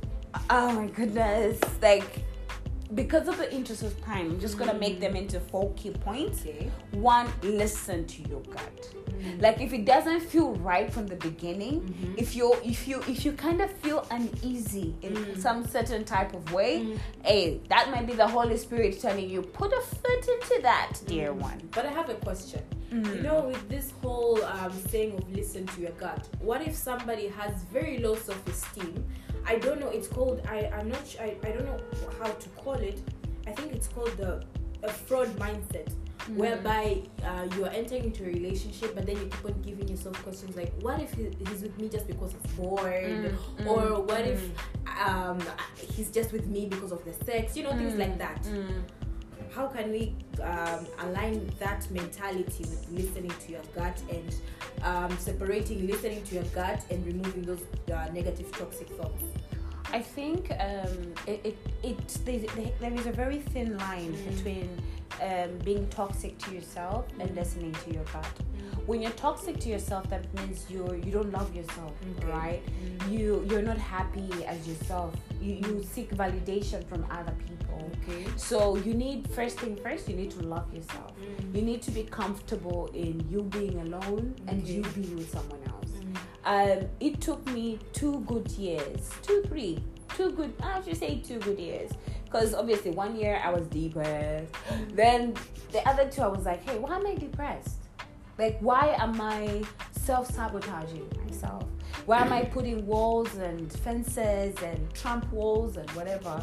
Oh 0.50 0.72
my 0.72 0.88
goodness. 0.88 1.60
Like, 1.82 2.24
because 2.94 3.28
of 3.28 3.38
the 3.38 3.52
interest 3.54 3.84
of 3.84 4.00
time, 4.04 4.32
I'm 4.32 4.40
just 4.40 4.58
gonna 4.58 4.74
make 4.86 5.00
them 5.00 5.16
into 5.16 5.40
four 5.40 5.74
key 5.76 5.92
points. 5.92 6.42
Okay. 6.42 6.70
One, 6.92 7.28
listen 7.42 8.06
to 8.06 8.22
your 8.30 8.42
gut. 8.42 8.94
Like 9.40 9.62
if 9.62 9.74
it 9.74 9.86
doesn't 9.86 10.22
feel 10.22 10.54
right 10.56 10.92
from 10.92 11.08
the 11.08 11.16
beginning, 11.16 11.82
Mhm. 11.82 12.18
if 12.18 12.36
you 12.36 12.54
if 12.64 12.88
you 12.88 13.00
if 13.08 13.26
you 13.26 13.32
kind 13.34 13.62
of 13.62 13.72
feel 13.84 14.06
uneasy 14.12 14.96
in 15.02 15.14
Mm. 15.16 15.42
some 15.42 15.66
certain 15.68 16.04
type 16.04 16.34
of 16.34 16.52
way, 16.54 16.80
Mm. 16.80 16.98
hey, 17.24 17.62
that 17.70 17.90
might 17.92 18.06
be 18.08 18.14
the 18.14 18.28
Holy 18.28 18.58
Spirit 18.58 19.00
telling 19.02 19.30
you, 19.30 19.42
put 19.42 19.72
a 19.74 19.82
foot 19.82 20.24
into 20.36 20.60
that, 20.64 20.94
dear 21.06 21.34
one. 21.34 21.60
But 21.72 21.86
I 21.86 21.90
have 21.92 22.10
a 22.10 22.16
question. 22.16 22.62
You 22.90 23.22
know, 23.22 23.42
with 23.52 23.68
this 23.68 23.92
whole 24.02 24.42
um, 24.46 24.72
saying 24.90 25.18
of 25.18 25.30
listen 25.36 25.66
to 25.68 25.82
your 25.82 25.92
gut, 25.92 26.26
what 26.40 26.62
if 26.66 26.74
somebody 26.74 27.28
has 27.28 27.52
very 27.74 27.98
low 27.98 28.16
self-esteem? 28.16 29.04
I 29.46 29.56
don't 29.58 29.80
know. 29.82 29.90
It's 29.90 30.08
called. 30.08 30.42
I. 30.50 30.70
I'm 30.78 30.90
not. 30.90 31.04
I. 31.20 31.36
I 31.44 31.50
don't 31.52 31.66
know 31.66 31.80
how 32.20 32.30
to 32.44 32.50
call 32.50 32.74
it. 32.76 33.00
I 33.46 33.52
think 33.52 33.74
it's 33.74 33.88
called 33.88 34.16
the 34.18 34.44
a 34.84 34.90
fraud 34.90 35.28
mindset, 35.38 35.94
Mm. 36.28 36.36
whereby 36.36 37.02
uh, 37.24 37.48
you 37.56 37.64
are 37.64 37.70
entering 37.70 38.04
into 38.04 38.24
a 38.24 38.28
relationship, 38.28 38.94
but 38.96 39.06
then 39.06 39.16
you 39.16 39.28
keep 39.28 39.46
on 39.46 39.62
giving 39.62 39.88
yourself 39.88 40.22
questions 40.24 40.58
like, 40.58 40.74
"What 40.82 41.00
if 41.02 41.14
he, 41.14 41.30
he's 41.48 41.62
with 41.62 41.78
me 41.80 41.88
just 41.88 42.06
because 42.06 42.34
he's 42.34 42.52
bored?" 42.58 42.84
Mm, 43.06 43.38
mm, 43.60 43.66
or 43.66 44.02
what 44.02 44.22
if 44.28 44.42
mm. 44.44 45.08
um, 45.08 45.40
he's 45.96 46.12
just 46.12 46.34
with 46.34 46.48
me 46.48 46.66
because 46.66 46.92
of 46.92 47.06
the 47.06 47.14
sex? 47.24 47.56
You 47.56 47.64
know, 47.64 47.72
things 47.72 47.94
Mm, 47.94 48.00
like 48.00 48.18
that 48.18 48.44
mm. 48.44 48.82
how 49.56 49.68
can 49.68 49.90
we 49.92 50.16
um, 50.44 50.86
align 51.06 51.50
that 51.60 51.90
mentality 51.92 52.64
with 52.72 52.84
listening 52.92 53.32
to 53.46 53.52
your 53.54 53.62
gut 53.74 53.98
and 54.12 54.36
um, 54.84 55.18
separating 55.18 55.88
listening 55.88 56.22
to 56.24 56.36
your 56.36 56.44
gut 56.54 56.84
and 56.92 57.06
removing 57.06 57.44
those 57.44 57.62
uh, 57.94 58.08
negative 58.14 58.52
toxic 58.52 58.90
thoughts 58.90 59.24
I 59.94 60.02
think 60.02 60.52
um, 60.52 61.14
it, 61.26 61.40
it, 61.46 61.58
it 61.84 62.08
there, 62.26 62.72
there 62.80 62.94
is 62.94 63.06
a 63.08 63.12
very 63.12 63.40
thin 63.40 63.78
line 63.78 64.14
Mm. 64.14 64.36
between 64.36 64.70
um, 65.22 65.58
being 65.64 65.88
toxic 65.90 66.38
to 66.40 66.52
yourself 66.54 67.06
and 67.20 67.30
Mm. 67.32 67.36
listening 67.36 67.72
to 67.86 67.94
your 67.94 68.04
gut. 68.14 68.26
When 68.86 69.02
you're 69.02 69.12
toxic 69.28 69.60
to 69.62 69.70
yourself, 69.70 70.10
that 70.10 70.24
means 70.38 70.66
you're 70.70 70.96
you 70.96 71.12
don't 71.12 71.32
love 71.32 71.50
yourself, 71.56 71.94
Okay. 72.18 72.28
right? 72.40 72.62
Mm. 72.66 73.12
You 73.12 73.46
you're 73.50 73.62
not 73.72 73.78
happy 73.78 74.30
as 74.46 74.60
yourself. 74.68 75.14
You 75.42 75.54
you 75.66 75.84
seek 75.84 76.10
validation 76.24 76.80
from 76.90 77.02
other 77.20 77.36
people. 77.48 77.80
okay 78.04 78.26
So 78.36 78.58
you 78.86 78.94
need 78.94 79.20
first 79.40 79.56
thing 79.62 79.76
first, 79.86 80.04
you 80.10 80.16
need 80.22 80.32
to 80.40 80.44
love 80.56 80.68
yourself. 80.74 81.12
You 81.56 81.62
need 81.70 81.82
to 81.88 81.92
be 81.92 82.04
comfortable 82.22 82.90
in 82.94 83.14
you 83.32 83.42
being 83.58 83.78
alone 83.88 84.36
and 84.48 84.58
you 84.68 84.82
being 85.00 85.16
with 85.16 85.30
someone 85.38 85.62
else 85.74 85.74
Mm. 85.86 85.87
Um, 86.48 86.88
it 87.02 87.20
took 87.20 87.46
me 87.48 87.78
two 87.92 88.22
good 88.22 88.50
years, 88.52 89.12
two, 89.22 89.44
three, 89.48 89.84
two 90.16 90.32
good. 90.32 90.54
I 90.64 90.82
should 90.82 90.96
say 90.96 91.20
two 91.20 91.40
good 91.40 91.60
years, 91.60 91.92
because 92.24 92.54
obviously 92.54 92.92
one 92.92 93.18
year 93.18 93.42
I 93.44 93.52
was 93.52 93.68
depressed. 93.68 94.54
Then 94.94 95.36
the 95.74 95.88
other 95.88 96.10
two 96.10 96.22
I 96.22 96.28
was 96.28 96.46
like, 96.46 96.68
hey, 96.68 96.80
why 96.80 96.96
am 96.96 97.06
I 97.06 97.16
depressed? 97.16 97.82
Like, 98.38 98.58
why 98.62 98.96
am 98.98 99.20
I 99.20 99.64
self 99.92 100.32
sabotaging 100.34 101.12
myself? 101.26 101.66
Why 102.06 102.20
am 102.22 102.32
I 102.32 102.46
putting 102.46 102.88
walls 102.88 103.36
and 103.36 103.70
fences 103.70 104.56
and 104.64 104.94
trump 104.94 105.30
walls 105.34 105.76
and 105.76 105.90
whatever 105.92 106.42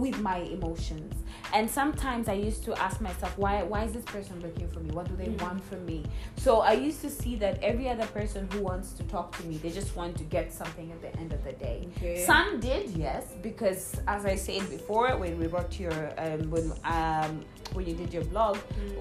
with 0.00 0.18
my 0.20 0.38
emotions? 0.38 1.14
And 1.52 1.68
sometimes 1.68 2.28
I 2.28 2.34
used 2.34 2.62
to 2.64 2.72
ask 2.80 3.00
myself, 3.00 3.36
why 3.36 3.62
why 3.62 3.84
is 3.84 3.92
this 3.92 4.04
person 4.04 4.40
looking 4.40 4.68
for 4.68 4.80
me? 4.80 4.90
What 4.98 5.06
do 5.08 5.14
they 5.16 5.30
Mm. 5.30 5.42
want 5.42 5.60
from 5.64 5.80
me? 5.86 6.00
So 6.36 6.60
I 6.60 6.72
used 6.88 7.00
to 7.06 7.10
see 7.10 7.34
that 7.44 7.54
every 7.70 7.88
other 7.88 8.06
person 8.18 8.48
who 8.52 8.60
wants 8.70 8.92
to 8.98 9.02
talk 9.04 9.36
to 9.38 9.42
me, 9.48 9.54
they 9.64 9.70
just 9.80 9.94
want 9.96 10.12
to 10.18 10.24
get 10.36 10.46
something 10.60 10.90
at 10.94 11.00
the 11.06 11.12
end 11.22 11.32
of 11.32 11.40
the 11.48 11.52
day. 11.68 11.78
Okay. 11.96 12.24
Some 12.30 12.48
did, 12.60 12.84
yes, 13.06 13.24
because 13.48 13.82
as 14.06 14.22
I 14.24 14.36
said 14.46 14.62
before, 14.70 15.08
when 15.22 15.38
we 15.40 15.46
wrote 15.54 15.74
your 15.84 15.98
um, 16.24 16.40
when 16.54 16.66
um, 16.96 17.32
when 17.74 17.84
you 17.88 17.94
did 18.02 18.10
your 18.16 18.24
blog 18.32 18.56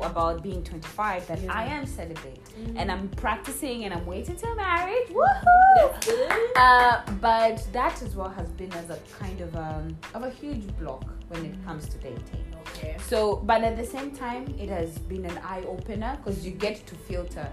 about 0.09 0.35
being 0.47 0.61
25, 0.63 1.27
that 1.27 1.39
Yeah. 1.41 1.51
I 1.61 1.63
am 1.77 1.83
celibate 1.99 2.43
Mm. 2.59 2.75
and 2.79 2.85
I'm 2.93 3.05
practicing 3.25 3.77
and 3.85 3.91
I'm 3.95 4.05
waiting 4.15 4.35
till 4.41 4.55
marriage. 4.67 5.09
Woohoo! 5.19 6.51
Uh, 6.55 7.01
but 7.27 7.57
that 7.77 7.95
as 8.05 8.15
well 8.15 8.29
has 8.39 8.49
been 8.61 8.71
as 8.73 8.87
a 8.89 8.99
kind 9.19 9.39
of 9.45 9.51
um, 9.55 9.85
of 10.15 10.21
a 10.23 10.29
huge 10.41 10.65
block 10.79 10.88
when 11.29 11.45
it 11.45 11.55
comes 11.65 11.83
to 11.89 11.97
dating. 11.97 12.43
Okay. 12.67 12.95
So, 13.11 13.17
but 13.49 13.63
at 13.63 13.75
the 13.77 13.85
same 13.85 14.11
time, 14.11 14.43
it 14.63 14.69
has 14.69 14.91
been 15.11 15.25
an 15.25 15.37
eye 15.53 15.63
opener 15.67 16.11
because 16.17 16.45
you 16.45 16.51
get 16.51 16.75
to 16.89 16.95
filter 16.95 17.47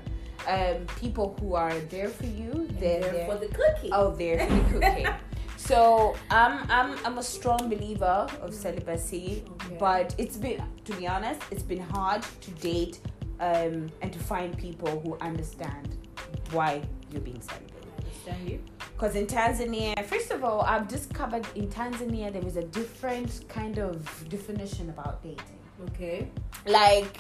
um, 0.49 0.87
people 1.01 1.37
who 1.41 1.55
are 1.55 1.77
there 1.95 2.09
for 2.09 2.27
you. 2.27 2.51
They're, 2.81 3.01
There 3.01 3.13
there 3.13 3.27
for 3.29 3.37
the 3.45 3.49
cookie. 3.59 3.91
Oh, 3.93 4.11
there 4.15 4.39
for 4.47 4.55
the 4.55 4.65
cooking. 4.81 5.07
so 5.57 5.79
I'm 6.31 6.55
I'm 6.71 6.91
I'm 7.05 7.19
a 7.19 7.23
strong 7.37 7.63
believer 7.75 8.19
of 8.45 8.51
celibacy, 8.55 9.27
Okay. 9.55 9.77
but 9.87 10.15
it's 10.19 10.37
been 10.45 10.63
to 10.89 10.93
be 11.01 11.05
honest, 11.15 11.41
it's 11.51 11.67
been 11.73 11.85
hard 11.97 12.23
to 12.45 12.51
date 12.73 13.01
um, 13.41 13.77
and 14.03 14.11
to 14.17 14.19
find 14.33 14.57
people 14.57 14.93
who 15.03 15.17
understand 15.31 15.89
why 16.53 16.83
you're 17.11 17.23
being 17.31 17.41
celibate. 17.41 17.76
Understand 18.27 18.51
you. 18.51 18.61
Because 18.93 19.15
in 19.15 19.27
Tanzania, 19.27 20.05
first 20.05 20.31
of 20.31 20.43
all, 20.43 20.63
I've 20.63 20.89
discovered 20.89 21.47
in 21.55 21.69
Tanzania 21.69 22.33
there 22.33 22.45
is 22.45 22.57
a 22.57 22.65
different 22.65 23.47
kind 23.49 23.79
of 23.79 24.29
definition 24.29 24.89
about 24.89 25.23
dating. 25.23 25.59
Okay. 25.89 26.29
Like, 26.67 27.19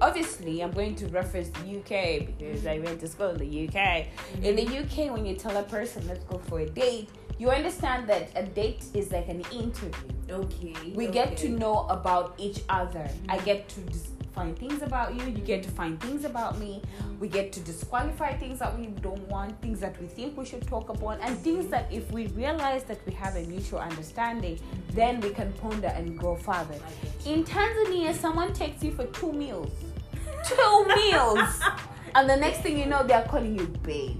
obviously, 0.00 0.62
I'm 0.62 0.70
going 0.70 0.94
to 0.96 1.06
reference 1.08 1.48
the 1.50 1.78
UK 1.78 2.26
because 2.26 2.66
I 2.66 2.78
went 2.78 3.00
to 3.00 3.08
school 3.08 3.30
in 3.30 3.38
the 3.38 3.68
UK. 3.68 4.06
In 4.42 4.56
the 4.56 4.64
mm-hmm. 4.64 5.08
UK, 5.08 5.12
when 5.12 5.26
you 5.26 5.34
tell 5.34 5.56
a 5.56 5.64
person, 5.64 6.06
let's 6.06 6.24
go 6.24 6.38
for 6.38 6.60
a 6.60 6.66
date, 6.66 7.08
you 7.38 7.50
understand 7.50 8.08
that 8.08 8.30
a 8.34 8.44
date 8.44 8.84
is 8.94 9.12
like 9.12 9.28
an 9.28 9.42
interview. 9.52 10.10
Okay. 10.30 10.74
We 10.94 11.08
get 11.08 11.36
to 11.38 11.48
know 11.48 11.86
about 11.88 12.34
each 12.38 12.60
other. 12.68 13.08
I 13.28 13.36
mm-hmm. 13.36 13.44
get 13.44 13.68
to 13.70 13.80
dis- 13.80 14.12
find 14.38 14.56
things 14.56 14.82
about 14.82 15.16
you. 15.16 15.24
You 15.24 15.42
get 15.52 15.64
to 15.64 15.70
find 15.70 16.00
things 16.00 16.24
about 16.24 16.60
me. 16.60 16.80
We 17.18 17.26
get 17.26 17.50
to 17.54 17.60
disqualify 17.60 18.36
things 18.36 18.60
that 18.60 18.78
we 18.78 18.86
don't 18.86 19.26
want, 19.28 19.60
things 19.60 19.80
that 19.80 20.00
we 20.00 20.06
think 20.06 20.38
we 20.38 20.44
should 20.44 20.64
talk 20.64 20.90
about, 20.90 21.18
and 21.22 21.36
things 21.36 21.66
that 21.70 21.92
if 21.92 22.08
we 22.12 22.28
realize 22.28 22.84
that 22.84 23.04
we 23.04 23.12
have 23.14 23.34
a 23.34 23.42
mutual 23.46 23.80
understanding, 23.80 24.60
then 24.92 25.20
we 25.20 25.30
can 25.30 25.52
ponder 25.54 25.88
and 25.88 26.16
go 26.16 26.36
further. 26.36 26.78
I 26.88 26.90
get 27.02 27.26
you. 27.26 27.32
In 27.32 27.44
Tanzania, 27.44 28.14
someone 28.14 28.52
takes 28.52 28.80
you 28.84 28.92
for 28.92 29.06
two 29.06 29.32
meals. 29.32 29.72
Two 30.48 30.86
meals! 30.94 31.60
And 32.14 32.28
the 32.28 32.36
next 32.36 32.60
thing 32.62 32.78
you 32.78 32.86
know, 32.86 33.02
they're 33.02 33.22
calling 33.24 33.58
you 33.58 33.66
babe. 33.82 34.16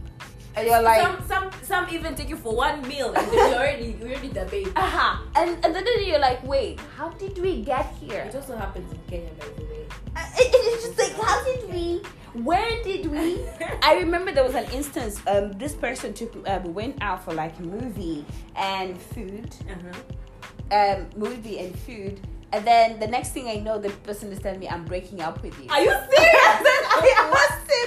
And 0.59 0.67
you're 0.69 0.83
like, 0.83 1.01
some 1.03 1.17
some 1.29 1.51
some 1.63 1.87
even 1.95 2.15
take 2.15 2.29
you 2.29 2.37
for 2.37 2.55
one 2.55 2.83
meal 2.89 3.13
and 3.15 3.27
then 3.29 3.35
you 3.51 3.55
already 3.57 3.97
you 4.01 4.07
already 4.07 4.29
the 4.29 4.45
babe. 4.47 4.69
aha. 4.77 5.23
And, 5.37 5.51
and 5.65 5.75
then 5.75 5.85
you're 6.05 6.19
like, 6.19 6.43
wait, 6.47 6.81
how 6.97 7.09
did 7.11 7.39
we 7.39 7.63
get 7.63 7.87
here? 8.01 8.23
It 8.29 8.35
also 8.35 8.57
happens 8.57 8.91
in 8.93 8.99
Kenya 9.09 9.31
by 9.39 9.47
the 9.57 9.65
way. 9.65 9.87
Uh, 10.17 10.25
it- 10.37 10.55
it's 10.75 10.85
just 10.87 10.99
like 10.99 11.15
how 11.27 11.43
did 11.45 11.69
we 11.73 12.03
where 12.45 12.83
did 12.85 13.07
we 13.07 13.41
i 13.83 13.95
remember 13.95 14.31
there 14.31 14.45
was 14.45 14.55
an 14.55 14.65
instance 14.71 15.21
um 15.27 15.51
this 15.53 15.75
person 15.75 16.13
took 16.13 16.31
uh, 16.47 16.61
we 16.63 16.71
went 16.71 16.97
out 17.01 17.25
for 17.25 17.33
like 17.33 17.59
a 17.59 17.63
movie 17.63 18.25
and 18.55 19.01
food 19.01 19.49
Uh-huh. 19.69 20.77
um 20.77 21.07
movie 21.17 21.59
and 21.59 21.77
food 21.81 22.21
and 22.53 22.65
then 22.67 23.01
the 23.01 23.07
next 23.07 23.31
thing 23.31 23.49
i 23.49 23.57
know 23.57 23.79
the 23.79 23.91
person 24.09 24.31
is 24.31 24.39
telling 24.39 24.61
me 24.61 24.69
i'm 24.69 24.85
breaking 24.85 25.21
up 25.21 25.43
with 25.43 25.57
you 25.59 25.69
Are 25.71 25.81
you 25.81 25.91
serious? 25.91 26.11
i 27.01 27.09
asked 27.43 27.71
him 27.71 27.78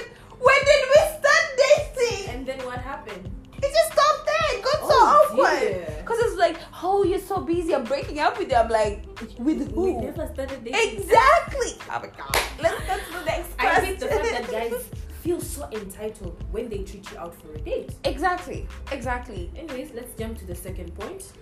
Dear. 5.36 5.96
because 6.00 6.18
it's 6.20 6.36
like 6.36 6.58
oh 6.82 7.04
you're 7.04 7.18
so 7.18 7.40
busy 7.40 7.74
i'm 7.74 7.84
breaking 7.84 8.18
up 8.18 8.38
with 8.38 8.50
you 8.50 8.56
i'm 8.56 8.68
like 8.68 9.04
with 9.38 9.72
We 9.72 9.92
who 9.92 10.02
never 10.02 10.26
started 10.32 10.64
dating. 10.64 10.98
exactly 10.98 11.72
oh 11.90 12.00
my 12.00 12.06
god 12.06 12.36
let's 12.60 12.86
go 12.86 12.96
to 12.96 13.18
the 13.18 13.24
next 13.24 13.48
I 13.58 13.80
hate 13.80 14.00
the 14.00 14.08
fact 14.08 14.30
that 14.30 14.50
guys 14.50 14.88
feel 15.22 15.40
so 15.40 15.68
entitled 15.72 16.42
when 16.50 16.68
they 16.68 16.78
treat 16.78 17.10
you 17.12 17.18
out 17.18 17.34
for 17.34 17.52
a 17.52 17.58
date. 17.58 17.92
Exactly, 18.04 18.66
exactly. 18.90 19.50
Anyways, 19.56 19.92
let's 19.94 20.12
jump 20.18 20.36
to 20.38 20.44
the 20.44 20.54
second 20.54 20.92
point. 20.96 21.32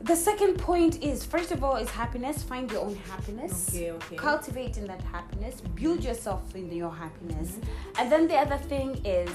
The 0.00 0.16
second 0.16 0.58
point 0.58 1.02
is 1.02 1.24
first 1.24 1.52
of 1.52 1.62
all 1.62 1.76
is 1.76 1.90
happiness. 1.90 2.42
Find 2.42 2.70
your 2.70 2.82
own 2.82 2.96
happiness. 3.10 3.68
Okay, 3.68 3.90
okay. 3.92 4.16
Cultivate 4.16 4.78
in 4.78 4.86
that 4.86 5.02
happiness. 5.02 5.60
Build 5.60 5.98
mm-hmm. 5.98 6.08
yourself 6.08 6.54
in 6.54 6.72
your 6.72 6.94
happiness. 6.94 7.52
Mm-hmm. 7.52 8.00
And 8.00 8.12
then 8.12 8.28
the 8.28 8.36
other 8.36 8.56
thing 8.56 9.04
is 9.04 9.30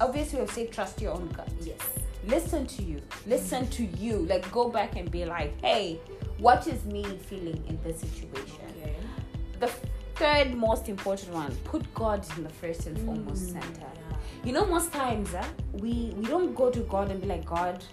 obviously 0.00 0.40
we've 0.40 0.50
said 0.50 0.70
trust 0.72 1.00
your 1.00 1.12
own 1.12 1.28
gut. 1.28 1.50
Yes. 1.62 1.80
Listen 2.26 2.66
to 2.66 2.82
you. 2.82 3.00
Listen 3.26 3.66
to 3.68 3.84
you. 3.84 4.18
Like 4.18 4.50
go 4.50 4.68
back 4.68 4.96
and 4.96 5.10
be 5.10 5.24
like, 5.24 5.60
hey, 5.60 6.00
what 6.38 6.66
is 6.66 6.84
me 6.84 7.04
feeling 7.04 7.62
in 7.68 7.78
this 7.82 8.00
situation? 8.00 8.60
Okay. 8.82 8.96
The 9.60 9.70
third 10.16 10.54
most 10.54 10.88
important 10.88 11.32
one, 11.32 11.54
put 11.64 11.82
God 11.94 12.26
in 12.36 12.44
the 12.44 12.50
first 12.50 12.86
and 12.86 12.96
mm, 12.96 13.04
foremost 13.04 13.52
center. 13.52 13.80
Yeah. 13.80 14.16
You 14.44 14.52
know, 14.52 14.66
most 14.66 14.92
times 14.92 15.34
uh, 15.34 15.44
we 15.72 16.12
we 16.16 16.24
don't 16.24 16.54
go 16.54 16.70
to 16.70 16.80
God 16.80 17.10
and 17.10 17.20
be 17.20 17.26
like, 17.26 17.44
God, 17.44 17.84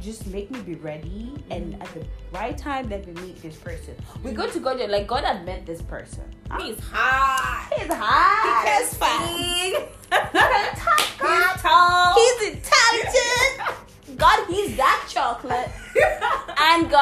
just 0.00 0.26
make 0.26 0.50
me 0.50 0.60
be 0.60 0.74
ready, 0.74 1.32
mm-hmm. 1.32 1.52
and 1.52 1.82
at 1.82 1.94
the 1.94 2.04
right 2.32 2.58
time 2.58 2.88
that 2.88 3.06
we 3.06 3.12
meet 3.22 3.40
this 3.40 3.56
person, 3.56 3.94
we 4.22 4.30
mm-hmm. 4.30 4.40
go 4.40 4.50
to 4.50 4.58
God 4.58 4.80
and 4.80 4.90
like, 4.90 5.06
God, 5.06 5.24
I 5.24 5.42
met 5.44 5.64
this 5.64 5.80
person. 5.80 6.24
He's 6.58 6.76
ah. 6.92 7.68
hot. 7.70 7.78
He's 7.78 7.92
hot. 7.92 8.64
He 8.66 8.84
as 8.84 8.98
can 8.98 9.11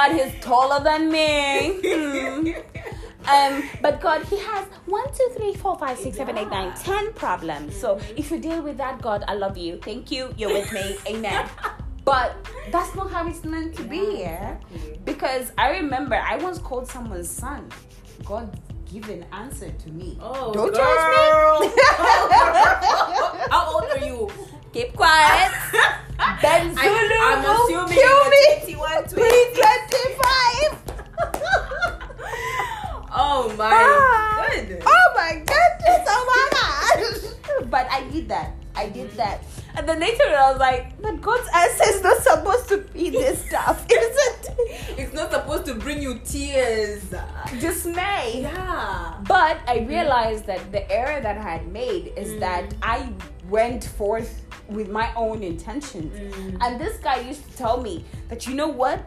God, 0.00 0.16
he's 0.16 0.40
taller 0.40 0.82
than 0.82 1.10
me. 1.10 2.56
Um, 3.28 3.62
but 3.82 4.00
God, 4.00 4.24
He 4.24 4.38
has 4.38 4.66
one, 4.86 5.06
two, 5.12 5.28
three, 5.36 5.52
four, 5.52 5.78
five, 5.78 5.98
six, 5.98 6.16
seven, 6.16 6.38
eight, 6.38 6.48
nine, 6.48 6.74
ten 6.74 7.12
problems. 7.12 7.76
So 7.76 8.00
if 8.16 8.30
you 8.30 8.38
deal 8.40 8.62
with 8.62 8.78
that, 8.78 9.02
God, 9.02 9.24
I 9.28 9.34
love 9.34 9.58
you. 9.58 9.76
Thank 9.76 10.10
you. 10.10 10.32
You're 10.38 10.54
with 10.54 10.72
me. 10.72 10.96
Amen. 11.06 11.46
But 12.02 12.34
that's 12.72 12.94
not 12.94 13.10
how 13.10 13.28
it's 13.28 13.44
meant 13.44 13.76
to 13.76 13.82
be, 13.84 14.20
yeah. 14.20 14.56
exactly. 14.70 15.00
Because 15.04 15.52
I 15.58 15.70
remember 15.72 16.14
I 16.14 16.36
once 16.38 16.58
called 16.58 16.88
someone's 16.88 17.28
son. 17.28 17.68
God 18.24 18.58
given 18.90 19.26
answer 19.32 19.70
to 19.70 19.90
me. 19.90 20.18
Oh, 20.22 20.54
Don't 20.54 20.74
girl. 20.74 21.60
judge 21.60 21.74
me. 21.76 21.82
How 23.50 23.70
old 23.74 23.84
are 23.84 24.04
you? 24.04 24.30
Keep 24.72 24.94
quiet. 24.94 25.52
Ben 26.42 26.74
Zulu 26.74 26.84
I, 26.84 27.34
I'm 27.36 27.42
will 27.42 27.64
assuming 27.64 27.98
kill 27.98 28.24
me. 28.30 28.36
you 28.68 28.76
21, 28.76 29.04
20. 29.04 29.14
Pre 29.14 29.30
25. 29.54 30.90
Oh 33.12 33.52
my 33.58 33.70
Ah. 33.72 34.46
goodness. 34.48 34.82
Oh 34.86 35.12
my 35.16 35.32
goodness! 35.32 36.02
Oh 36.08 36.22
my 36.30 36.44
god! 36.54 37.70
but 37.70 37.86
I 37.90 38.04
did 38.10 38.28
that. 38.28 38.54
I 38.76 38.88
did 38.88 39.08
mm-hmm. 39.08 39.16
that. 39.16 39.42
And 39.76 39.88
then 39.88 40.00
later 40.00 40.24
I 40.24 40.50
was 40.50 40.60
like, 40.60 41.00
but 41.02 41.20
God's 41.20 41.48
answer 41.54 41.84
is 41.94 42.02
not 42.02 42.16
supposed 42.22 42.68
to 42.68 42.78
be 42.78 43.10
this 43.10 43.44
stuff, 43.48 43.84
isn't 43.90 44.98
It's 44.98 45.12
not 45.12 45.32
supposed 45.32 45.66
to 45.66 45.74
bring 45.74 46.00
you 46.02 46.20
tears. 46.24 47.12
Dismay. 47.60 48.42
Yeah. 48.42 49.14
But 49.26 49.58
I 49.66 49.78
mm-hmm. 49.78 49.88
realized 49.88 50.46
that 50.46 50.70
the 50.72 50.90
error 50.90 51.20
that 51.20 51.38
I 51.38 51.42
had 51.42 51.72
made 51.72 52.12
is 52.16 52.38
that 52.40 52.70
mm. 52.70 52.76
I 52.82 53.12
went 53.48 53.84
forth 53.84 54.42
with 54.70 54.90
my 54.90 55.12
own 55.14 55.42
intentions. 55.42 56.16
Mm. 56.18 56.58
And 56.60 56.80
this 56.80 56.98
guy 56.98 57.20
used 57.20 57.48
to 57.50 57.56
tell 57.56 57.80
me 57.80 58.04
that 58.28 58.46
you 58.46 58.54
know 58.54 58.68
what? 58.68 59.02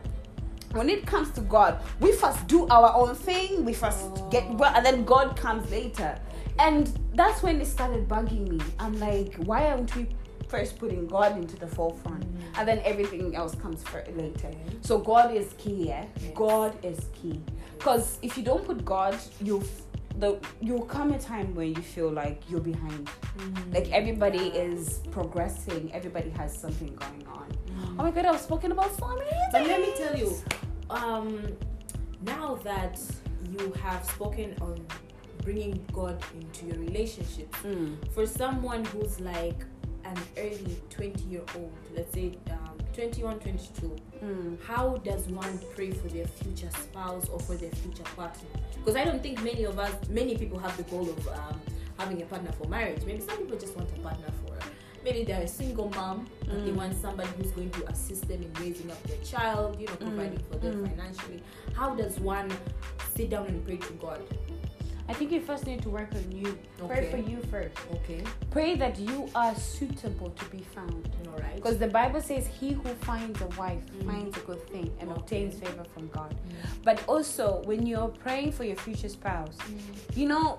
When 0.71 0.89
it 0.89 1.05
comes 1.05 1.29
to 1.31 1.41
God, 1.41 1.81
we 1.99 2.11
first 2.13 2.47
do 2.47 2.67
our 2.67 2.95
own 2.95 3.13
thing, 3.13 3.63
we 3.63 3.73
first 3.73 3.99
oh. 4.01 4.29
get 4.31 4.49
well, 4.55 4.73
and 4.75 4.85
then 4.85 5.05
God 5.05 5.37
comes 5.37 5.69
later. 5.69 6.19
And 6.59 6.91
that's 7.13 7.43
when 7.43 7.61
it 7.61 7.67
started 7.67 8.07
bugging 8.07 8.47
me. 8.47 8.59
I'm 8.79 8.99
like, 8.99 9.35
why 9.45 9.67
aren't 9.67 9.95
we 9.95 10.07
first 10.47 10.77
putting 10.77 11.07
God 11.07 11.37
into 11.37 11.55
the 11.55 11.67
forefront? 11.67 12.21
Mm. 12.23 12.59
And 12.59 12.67
then 12.67 12.81
everything 12.83 13.35
else 13.35 13.55
comes 13.55 13.83
for 13.83 14.03
later. 14.15 14.51
So 14.81 14.97
God 14.97 15.35
is 15.35 15.53
key, 15.57 15.87
yeah? 15.87 16.05
God 16.33 16.73
is 16.83 17.05
key. 17.13 17.39
Because 17.77 18.17
if 18.21 18.37
you 18.37 18.43
don't 18.43 18.63
put 18.65 18.85
God, 18.85 19.17
you'll 19.41 19.63
the 20.19 20.39
you'll 20.61 20.85
come 20.85 21.11
a 21.13 21.19
time 21.19 21.53
when 21.55 21.69
you 21.75 21.81
feel 21.81 22.09
like 22.11 22.41
you're 22.49 22.59
behind. 22.61 23.09
Like 23.71 23.91
everybody 23.91 24.47
is 24.49 24.99
progressing, 25.11 25.91
everybody 25.93 26.29
has 26.31 26.57
something 26.57 26.93
going 26.95 27.27
on. 27.27 27.47
Oh 27.99 28.03
my 28.03 28.11
god, 28.11 28.25
I 28.25 28.31
was 28.31 28.41
spoken 28.41 28.71
about 28.71 28.95
so 28.97 29.07
many 29.07 29.31
But 29.51 29.65
let 29.67 29.81
me 29.81 29.91
tell 29.97 30.15
you, 30.17 30.33
um, 30.89 31.41
now 32.21 32.55
that 32.63 32.99
you 33.51 33.73
have 33.83 34.05
spoken 34.05 34.55
on 34.61 34.79
bringing 35.41 35.83
God 35.91 36.23
into 36.39 36.67
your 36.67 36.77
relationships, 36.77 37.57
Mm. 37.63 37.97
for 38.13 38.25
someone 38.25 38.85
who's 38.85 39.19
like 39.19 39.65
an 40.05 40.17
early 40.37 40.77
20 40.89 41.23
year 41.25 41.41
old, 41.55 41.71
let's 41.95 42.13
say 42.13 42.37
um, 42.51 42.77
21, 42.93 43.39
22, 43.39 43.95
Mm. 44.23 44.57
how 44.63 44.95
does 45.03 45.27
one 45.27 45.59
pray 45.75 45.91
for 45.91 46.07
their 46.07 46.25
future 46.25 46.69
spouse 46.71 47.27
or 47.27 47.39
for 47.41 47.55
their 47.55 47.71
future 47.71 48.03
partner? 48.15 48.47
Because 48.77 48.95
I 48.95 49.03
don't 49.03 49.21
think 49.21 49.43
many 49.43 49.65
of 49.65 49.77
us, 49.79 49.93
many 50.09 50.37
people 50.37 50.57
have 50.59 50.77
the 50.77 50.83
goal 50.83 51.09
of 51.09 51.27
um, 51.27 51.59
having 51.97 52.21
a 52.21 52.25
partner 52.25 52.51
for 52.53 52.65
marriage. 52.69 53.03
Maybe 53.05 53.19
some 53.19 53.37
people 53.37 53.57
just 53.57 53.75
want 53.75 53.89
a 53.91 53.99
partner 53.99 54.27
for, 54.45 54.57
maybe 55.03 55.25
they're 55.25 55.41
a 55.41 55.47
single 55.47 55.89
mom, 55.89 56.27
but 56.39 56.63
they 56.63 56.71
Mm. 56.71 56.75
want 56.75 56.95
somebody 57.01 57.27
who's 57.37 57.51
going 57.51 57.69
to 57.71 57.85
assist 57.89 58.27
them 58.29 58.41
in 58.43 58.53
raising 58.63 58.89
up 58.91 59.03
their 59.03 59.17
child, 59.25 59.77
you 59.77 59.87
know, 59.87 59.95
providing 59.97 60.39
for 60.49 60.57
them 60.57 60.75
Mm. 60.85 60.89
financially. 60.89 61.43
How 61.73 61.93
does 61.95 62.17
one 62.21 62.49
sit 63.15 63.29
down 63.29 63.47
and 63.47 63.65
pray 63.65 63.77
to 63.77 63.93
God? 63.93 64.21
I 65.09 65.13
think 65.13 65.31
you 65.31 65.41
first 65.41 65.67
need 65.67 65.81
to 65.81 65.89
work 65.89 66.09
on 66.15 66.31
you. 66.31 66.57
Pray 66.87 67.11
for 67.11 67.17
you 67.17 67.37
first. 67.51 67.75
Okay, 67.95 68.23
Pray 68.51 68.75
that 68.77 68.97
you 68.97 69.27
are 69.35 69.53
suitable 69.55 70.29
to 70.29 70.45
be 70.45 70.59
found. 70.75 71.09
all 71.27 71.39
right. 71.39 71.55
Because 71.55 71.77
the 71.77 71.87
Bible 71.87 72.21
says, 72.21 72.47
He 72.47 72.71
who 72.71 72.89
finds 73.09 73.41
a 73.41 73.47
wife 73.59 73.83
Mm. 73.99 74.05
finds 74.05 74.37
a 74.37 74.41
good 74.41 74.65
thing 74.69 74.89
and 74.99 75.09
Okay. 75.11 75.19
obtains 75.19 75.55
favor 75.59 75.83
from 75.93 76.07
God. 76.09 76.31
Mm. 76.33 76.83
But 76.83 77.03
also, 77.07 77.61
when 77.65 77.85
you're 77.85 78.07
praying 78.25 78.51
for 78.53 78.63
your 78.63 78.77
future 78.77 79.09
spouse, 79.09 79.57
you 80.15 80.25
know, 80.27 80.57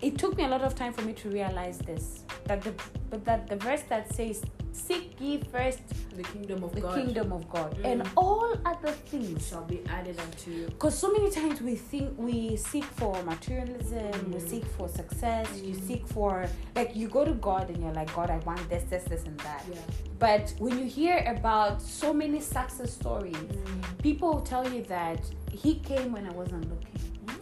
it 0.00 0.18
took 0.18 0.36
me 0.36 0.44
a 0.44 0.48
lot 0.48 0.62
of 0.62 0.74
time 0.74 0.92
for 0.92 1.02
me 1.02 1.12
to 1.14 1.28
realize 1.30 1.78
this. 1.78 2.24
That 2.44 2.62
the 2.62 2.72
but 3.10 3.24
that 3.24 3.46
the 3.48 3.56
verse 3.56 3.82
that 3.88 4.12
says, 4.14 4.42
Seek 4.86 5.16
ye 5.20 5.38
first 5.52 5.80
the 6.16 6.22
kingdom 6.22 6.62
of 6.64 6.74
the 6.74 6.80
God 6.80 6.94
kingdom 6.94 7.32
of 7.32 7.48
God, 7.50 7.76
Mm. 7.78 7.84
and 7.92 7.98
all 8.16 8.54
other 8.64 8.92
things 9.10 9.46
shall 9.48 9.64
be 9.64 9.80
added 9.88 10.18
unto 10.20 10.50
you. 10.50 10.66
because 10.66 10.96
so 10.96 11.10
many 11.12 11.30
times 11.30 11.60
we 11.60 11.74
think 11.74 12.08
we 12.18 12.56
seek 12.56 12.84
for 12.84 13.14
materialism, 13.24 14.32
we 14.32 14.38
Mm. 14.40 14.48
seek 14.50 14.64
for 14.76 14.88
success, 14.88 15.46
you 15.62 15.74
Mm. 15.74 15.86
seek 15.88 16.06
for 16.06 16.46
like 16.76 16.94
you 16.96 17.08
go 17.08 17.24
to 17.24 17.32
God 17.34 17.68
and 17.70 17.78
you're 17.82 17.92
like, 17.92 18.10
God, 18.14 18.30
I 18.30 18.38
want 18.38 18.62
this, 18.70 18.84
this, 18.84 19.04
this, 19.04 19.24
and 19.24 19.38
that. 19.40 19.64
Yeah. 19.70 19.78
But 20.18 20.54
when 20.58 20.78
you 20.78 20.84
hear 20.86 21.16
about 21.36 21.82
so 21.82 22.12
many 22.12 22.40
success 22.40 22.92
stories, 22.94 23.36
Mm. 23.36 23.98
people 24.02 24.40
tell 24.40 24.66
you 24.72 24.82
that 24.84 25.20
he 25.52 25.74
came 25.90 26.12
when 26.12 26.26
I 26.26 26.32
wasn't 26.32 26.64
looking. 26.70 26.98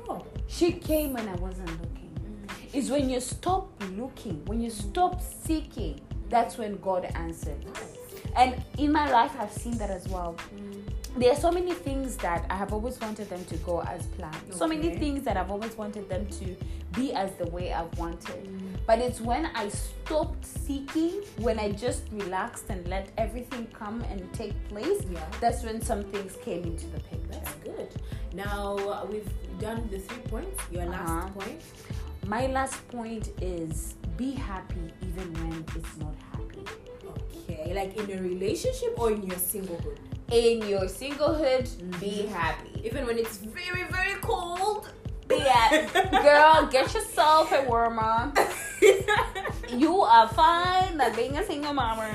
No. 0.08 0.24
She 0.48 0.72
came 0.72 1.12
when 1.12 1.28
I 1.28 1.36
wasn't 1.36 1.70
looking. 1.82 1.92
Is 2.72 2.90
when 2.90 3.08
you 3.08 3.20
stop 3.20 3.68
looking, 3.96 4.42
when 4.46 4.60
you 4.60 4.70
stop 4.70 5.20
seeking, 5.22 6.00
that's 6.28 6.58
when 6.58 6.76
God 6.80 7.04
answered. 7.14 7.64
And 8.36 8.62
in 8.78 8.92
my 8.92 9.10
life, 9.10 9.32
I've 9.38 9.52
seen 9.52 9.78
that 9.78 9.90
as 9.90 10.06
well 10.08 10.36
there 11.18 11.32
are 11.32 11.36
so 11.36 11.50
many 11.50 11.72
things 11.72 12.16
that 12.18 12.44
I 12.50 12.56
have 12.56 12.74
always 12.74 13.00
wanted 13.00 13.30
them 13.30 13.42
to 13.46 13.56
go 13.58 13.80
as 13.82 14.04
planned. 14.06 14.36
So 14.50 14.66
many 14.66 14.96
things 14.96 15.24
that 15.24 15.38
I've 15.38 15.50
always 15.50 15.74
wanted 15.76 16.10
them 16.10 16.26
to 16.26 16.56
be 16.94 17.14
as 17.14 17.32
the 17.36 17.46
way 17.46 17.72
I've 17.72 17.96
wanted. 17.98 18.44
Mm. 18.44 18.60
But 18.86 18.98
it's 18.98 19.18
when 19.20 19.46
I 19.46 19.68
stopped 19.70 20.44
seeking, 20.44 21.22
when 21.38 21.58
I 21.58 21.72
just 21.72 22.02
relaxed 22.12 22.66
and 22.68 22.86
let 22.86 23.08
everything 23.16 23.66
come 23.72 24.02
and 24.02 24.30
take 24.34 24.52
place, 24.68 25.02
Yeah. 25.10 25.20
that's 25.40 25.62
when 25.64 25.80
some 25.80 26.04
things 26.04 26.36
came 26.44 26.64
into 26.64 26.86
the 26.88 27.00
picture. 27.00 27.28
That's 27.30 27.54
good. 27.64 27.88
Now 28.34 29.06
we've 29.10 29.28
done 29.58 29.88
the 29.90 30.00
three 30.00 30.22
points. 30.28 30.62
Your 30.70 30.84
last 30.84 31.08
Uh-huh. 31.08 31.28
point. 31.30 31.62
My 32.26 32.46
last 32.48 32.86
point 32.88 33.30
is 33.40 33.94
be 34.16 34.32
happy 34.32 34.92
even 35.02 35.32
when 35.34 35.64
it's 35.76 35.96
not 35.98 36.14
happy. 36.32 36.64
Okay, 37.48 37.72
like 37.74 37.96
in 37.96 38.18
a 38.18 38.22
relationship 38.22 38.94
or 38.98 39.10
in 39.12 39.22
your 39.22 39.36
singlehood. 39.36 39.98
In 40.30 40.66
your 40.68 40.86
singlehood, 40.86 41.66
be 42.00 42.24
Mhm. 42.24 42.28
happy. 42.28 42.72
Even 42.84 43.06
when 43.06 43.18
it's 43.18 43.36
very 43.38 43.84
very 43.90 44.14
cold. 44.20 44.88
Be 45.28 45.38
happy. 45.40 45.86
Girl, 46.22 46.66
get 46.70 46.92
yourself 46.94 47.52
a 47.52 47.62
warmer. 47.68 48.32
You 49.68 50.00
are 50.02 50.28
fine 50.28 51.00
at 51.00 51.16
being 51.16 51.36
a 51.36 51.44
single 51.44 51.72
mama. 51.74 52.06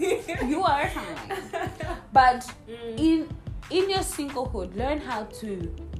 You 0.00 0.62
are 0.64 0.88
fine. 0.90 1.70
But 2.12 2.42
Mm. 2.68 2.98
in 2.98 3.28
in 3.70 3.90
your 3.90 4.02
singlehood, 4.02 4.76
learn 4.76 4.98
how 5.00 5.24
to 5.40 5.48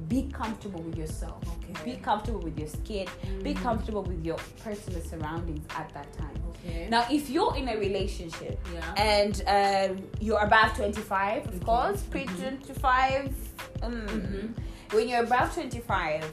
be 0.07 0.23
comfortable 0.31 0.81
with 0.81 0.97
yourself. 0.97 1.41
Okay. 1.81 1.95
Be 1.95 1.97
comfortable 1.97 2.39
with 2.41 2.57
your 2.57 2.67
skin. 2.67 3.07
Be 3.43 3.53
Mm. 3.53 3.61
comfortable 3.63 4.03
with 4.03 4.25
your 4.25 4.37
personal 4.63 5.01
surroundings 5.01 5.65
at 5.75 5.93
that 5.93 6.11
time. 6.13 6.37
Okay. 6.49 6.87
Now, 6.89 7.05
if 7.09 7.29
you're 7.29 7.55
in 7.55 7.67
a 7.69 7.77
relationship 7.77 8.59
yeah. 8.73 8.93
and 8.97 9.41
um, 9.47 10.03
you're 10.19 10.39
above 10.43 10.75
25, 10.75 11.47
of 11.47 11.53
Mhm. 11.55 11.65
course, 11.65 12.01
pre 12.03 12.25
25, 12.25 13.35
um, 13.83 14.07
Mhm. 14.07 14.93
when 14.93 15.07
you're 15.07 15.23
above 15.23 15.53
25, 15.53 16.31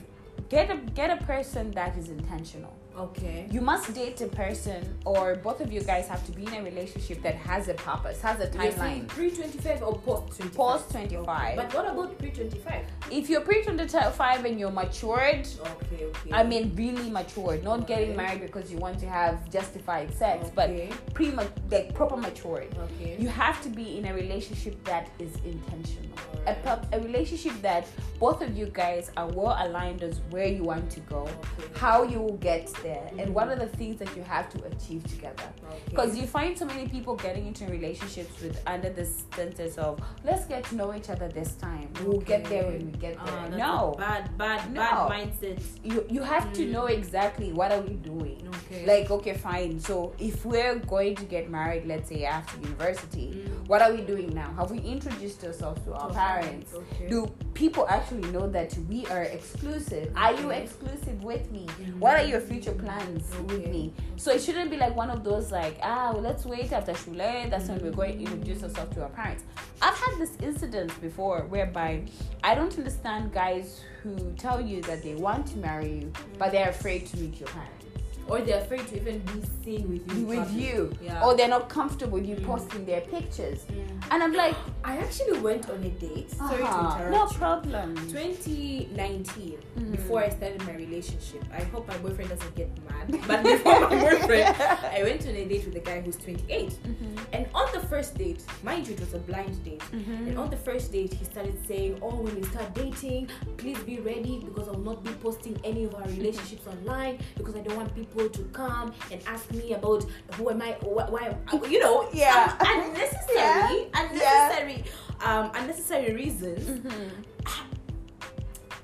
get 0.48 0.70
a 0.70 0.76
get 0.76 1.10
a 1.10 1.24
person 1.24 1.70
that 1.72 1.96
is 1.96 2.08
intentional. 2.08 2.72
Okay. 2.96 3.46
You 3.50 3.60
must 3.60 3.92
date 3.94 4.20
a 4.20 4.26
person, 4.28 4.96
or 5.04 5.34
both 5.36 5.60
of 5.60 5.72
you 5.72 5.80
guys 5.82 6.06
have 6.06 6.24
to 6.26 6.32
be 6.32 6.46
in 6.46 6.54
a 6.54 6.62
relationship 6.62 7.22
that 7.22 7.34
has 7.34 7.68
a 7.68 7.74
purpose, 7.74 8.20
has 8.20 8.38
a 8.40 8.46
timeline. 8.46 9.08
pre 9.08 9.30
twenty 9.30 9.58
five 9.58 9.82
or 9.82 9.94
post 9.98 10.36
twenty 10.36 10.54
five. 10.54 10.54
Post 10.54 10.90
25. 10.90 11.56
But 11.56 11.74
what 11.74 11.86
about 11.86 12.18
pre 12.18 12.30
twenty 12.30 12.58
five? 12.58 12.84
If 13.10 13.28
you're 13.28 13.40
pre 13.42 13.62
25 13.62 14.44
and 14.44 14.58
you're 14.60 14.70
matured, 14.70 15.46
Okay. 15.60 16.04
Okay. 16.04 16.30
I 16.32 16.42
mean 16.44 16.72
really 16.76 17.10
matured, 17.10 17.64
not 17.64 17.86
getting 17.86 18.16
married 18.16 18.40
because 18.42 18.70
you 18.70 18.78
want 18.78 18.98
to 19.00 19.06
have 19.06 19.50
justified 19.50 20.12
sex, 20.14 20.50
but 20.54 20.70
pre 21.14 21.30
like 21.32 21.94
proper 21.94 22.16
matured. 22.16 22.68
Okay. 22.78 23.16
You 23.18 23.28
have 23.28 23.60
to 23.62 23.68
be 23.68 23.98
in 23.98 24.06
a 24.06 24.14
relationship 24.14 24.82
that 24.84 25.10
is 25.18 25.34
intentional. 25.44 26.16
A, 26.46 26.54
pup- 26.54 26.86
a 26.92 27.00
relationship 27.00 27.54
that 27.62 27.86
both 28.20 28.42
of 28.42 28.56
you 28.56 28.66
guys 28.66 29.10
are 29.16 29.26
well 29.28 29.56
aligned 29.60 30.02
as 30.02 30.20
where 30.30 30.46
you 30.46 30.62
want 30.62 30.90
to 30.90 31.00
go, 31.00 31.22
Okay. 31.58 31.68
how 31.74 32.02
you 32.02 32.20
will 32.20 32.36
get 32.36 32.68
there, 32.84 33.10
and 33.18 33.34
what 33.34 33.48
are 33.48 33.56
the 33.56 33.66
things 33.80 33.96
that 33.98 34.10
you 34.16 34.22
have 34.22 34.46
to 34.54 34.58
achieve 34.70 35.02
together. 35.14 35.48
Okay. 35.68 35.80
Because 35.90 36.16
you 36.18 36.26
find 36.26 36.56
so 36.56 36.64
many 36.66 36.86
people 36.86 37.16
getting 37.16 37.46
into 37.48 37.64
relationships 37.66 38.40
with 38.42 38.60
under 38.66 38.90
the 38.90 39.04
stances 39.06 39.78
of 39.78 40.00
let's 40.24 40.44
get 40.52 40.62
to 40.64 40.76
know 40.76 40.94
each 40.94 41.08
other 41.10 41.28
this 41.28 41.54
time. 41.56 41.88
We'll 42.04 42.20
get 42.20 42.44
there 42.44 42.64
when 42.70 42.86
we 42.86 42.92
get 43.06 43.16
Ah, 43.18 43.24
there. 43.24 43.34
that's 43.50 43.56
no, 43.56 43.94
bad, 43.98 44.38
bad, 44.38 44.72
No. 44.72 44.80
bad 44.80 45.10
mindset. 45.14 45.58
you 45.82 46.04
you 46.16 46.22
have 46.34 46.52
to 46.58 46.62
Mm. 46.66 46.70
know 46.76 46.86
exactly 46.98 47.48
what 47.58 47.72
are 47.72 47.80
we 47.80 47.94
doing. 48.12 48.40
Okay. 48.58 48.82
Like 48.92 49.10
okay, 49.10 49.34
fine. 49.34 49.80
So 49.80 50.12
if 50.18 50.44
we're 50.44 50.76
going 50.94 51.14
to 51.22 51.24
get 51.24 51.44
married, 51.58 51.86
let's 51.92 52.08
say 52.12 52.20
after 52.24 52.54
university, 52.60 53.28
Mm. 53.34 53.66
what 53.70 53.80
are 53.84 53.92
we 53.96 54.02
doing 54.12 54.30
now? 54.42 54.50
Have 54.58 54.70
we 54.70 54.80
introduced 54.96 55.42
ourselves 55.48 55.80
to 55.86 55.94
our 55.94 56.10
parents? 56.12 56.74
Okay. 56.82 57.08
Do 57.08 57.18
people 57.62 57.84
actually 57.88 58.28
know 58.36 58.46
that 58.58 58.70
we 58.90 59.06
are 59.14 59.22
exclusive? 59.38 60.12
Are 60.16 60.34
you 60.40 60.50
exclusive 60.50 61.18
with 61.30 61.50
me? 61.56 61.64
Mhm. 61.66 61.98
What 62.04 62.14
are 62.20 62.26
your 62.32 62.40
future 62.50 62.73
plans 62.74 63.24
with 63.46 63.66
me? 63.66 63.92
So 64.16 64.30
it 64.30 64.42
shouldn't 64.42 64.70
be 64.70 64.76
like 64.76 64.94
one 64.94 65.10
of 65.10 65.24
those 65.24 65.50
like, 65.50 65.78
ah, 65.82 66.10
well, 66.12 66.22
let's 66.22 66.44
wait 66.44 66.72
after 66.72 66.92
Shule. 66.92 67.50
That's 67.50 67.68
when 67.68 67.82
we're 67.82 67.90
going 67.90 68.18
to 68.18 68.32
introduce 68.32 68.62
ourselves 68.62 68.94
to 68.96 69.02
our 69.02 69.08
parents. 69.10 69.44
I've 69.80 69.96
had 69.96 70.18
this 70.18 70.36
incident 70.42 70.98
before 71.00 71.42
whereby 71.48 72.02
I 72.42 72.54
don't 72.54 72.76
understand 72.76 73.32
guys 73.32 73.80
who 74.02 74.32
tell 74.38 74.60
you 74.60 74.82
that 74.82 75.02
they 75.02 75.14
want 75.14 75.46
to 75.48 75.58
marry 75.58 75.92
you, 76.00 76.12
but 76.38 76.52
they're 76.52 76.70
afraid 76.70 77.06
to 77.06 77.16
meet 77.18 77.40
your 77.40 77.48
parents. 77.48 77.83
Or 78.28 78.40
they're 78.40 78.60
afraid 78.60 78.86
to 78.88 78.96
even 78.96 79.18
be 79.20 79.42
seen 79.64 79.88
with 79.90 80.16
you. 80.16 80.24
With 80.26 80.52
you. 80.52 80.92
Yeah. 81.02 81.22
Or 81.24 81.34
they're 81.36 81.48
not 81.48 81.68
comfortable 81.68 82.18
with 82.18 82.26
you 82.28 82.36
Mm. 82.36 82.44
posting 82.46 82.84
their 82.86 83.00
pictures. 83.02 83.64
Mm. 83.70 84.02
And 84.10 84.22
I'm 84.22 84.32
like, 84.34 84.54
I 84.84 84.96
actually 84.98 85.38
went 85.40 85.68
on 85.70 85.82
a 85.82 85.88
date. 85.90 86.32
Uh-huh, 86.40 86.56
to 86.56 86.60
no 86.62 87.06
interrupt. 87.06 87.32
you. 87.32 87.38
problem. 87.38 87.94
2019, 88.08 89.58
Mhm. 89.76 89.92
before 89.92 90.20
I 90.24 90.28
started 90.30 90.62
my 90.66 90.74
relationship, 90.74 91.42
I 91.52 91.62
hope 91.64 91.86
my 91.88 91.96
boyfriend 91.98 92.30
doesn't 92.30 92.54
get 92.54 92.70
mad. 92.88 93.06
But 93.26 93.42
before 93.42 93.80
my 93.80 93.88
boyfriend, 94.06 94.56
I 94.58 95.00
went 95.02 95.22
on 95.26 95.34
a 95.34 95.44
date 95.44 95.64
with 95.66 95.76
a 95.76 95.80
guy 95.80 96.00
who's 96.00 96.16
28. 96.16 96.78
Mhm. 96.84 97.18
And 97.32 97.46
on 97.54 97.68
the 97.72 97.80
first 97.88 98.14
date, 98.16 98.42
mind 98.62 98.86
you, 98.88 98.94
it 98.94 99.00
was 99.00 99.14
a 99.14 99.18
blind 99.18 99.62
date. 99.64 99.82
Mhm. 99.92 100.28
And 100.28 100.38
on 100.38 100.50
the 100.50 100.56
first 100.56 100.92
date, 100.92 101.12
he 101.14 101.24
started 101.24 101.56
saying, 101.66 101.98
Oh, 102.02 102.14
when 102.24 102.34
we 102.36 102.42
start 102.44 102.74
dating, 102.74 103.28
please 103.56 103.78
be 103.80 103.98
ready 104.00 104.40
because 104.44 104.68
I 104.68 104.72
will 104.72 104.86
not 104.92 105.02
be 105.04 105.10
posting 105.22 105.56
any 105.64 105.84
of 105.84 105.94
our 105.94 106.06
relationships 106.08 106.66
online 106.66 107.18
because 107.36 107.54
I 107.56 107.60
don't 107.60 107.76
want 107.76 107.94
people 107.94 108.13
to 108.14 108.42
come 108.52 108.92
and 109.10 109.20
ask 109.26 109.50
me 109.52 109.72
about 109.74 110.04
who 110.34 110.50
am 110.50 110.62
I, 110.62 110.72
wh- 110.82 111.10
why, 111.12 111.34
you 111.68 111.80
know, 111.80 112.08
Yeah. 112.14 112.54
unnecessary, 112.60 113.26
Yeah. 113.34 113.86
unnecessary, 113.94 114.84
um, 115.24 115.50
unnecessary 115.54 116.14
reasons. 116.14 116.80
Mhm. 116.80 117.10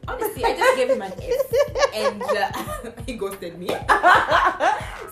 Honestly, 0.08 0.44
I 0.44 0.56
just 0.56 0.76
gave 0.76 0.90
him 0.90 1.02
an 1.02 1.12
F 1.12 1.94
and 1.94 2.22
uh, 2.22 2.90
he 3.06 3.14
ghosted 3.14 3.56
me. 3.58 3.68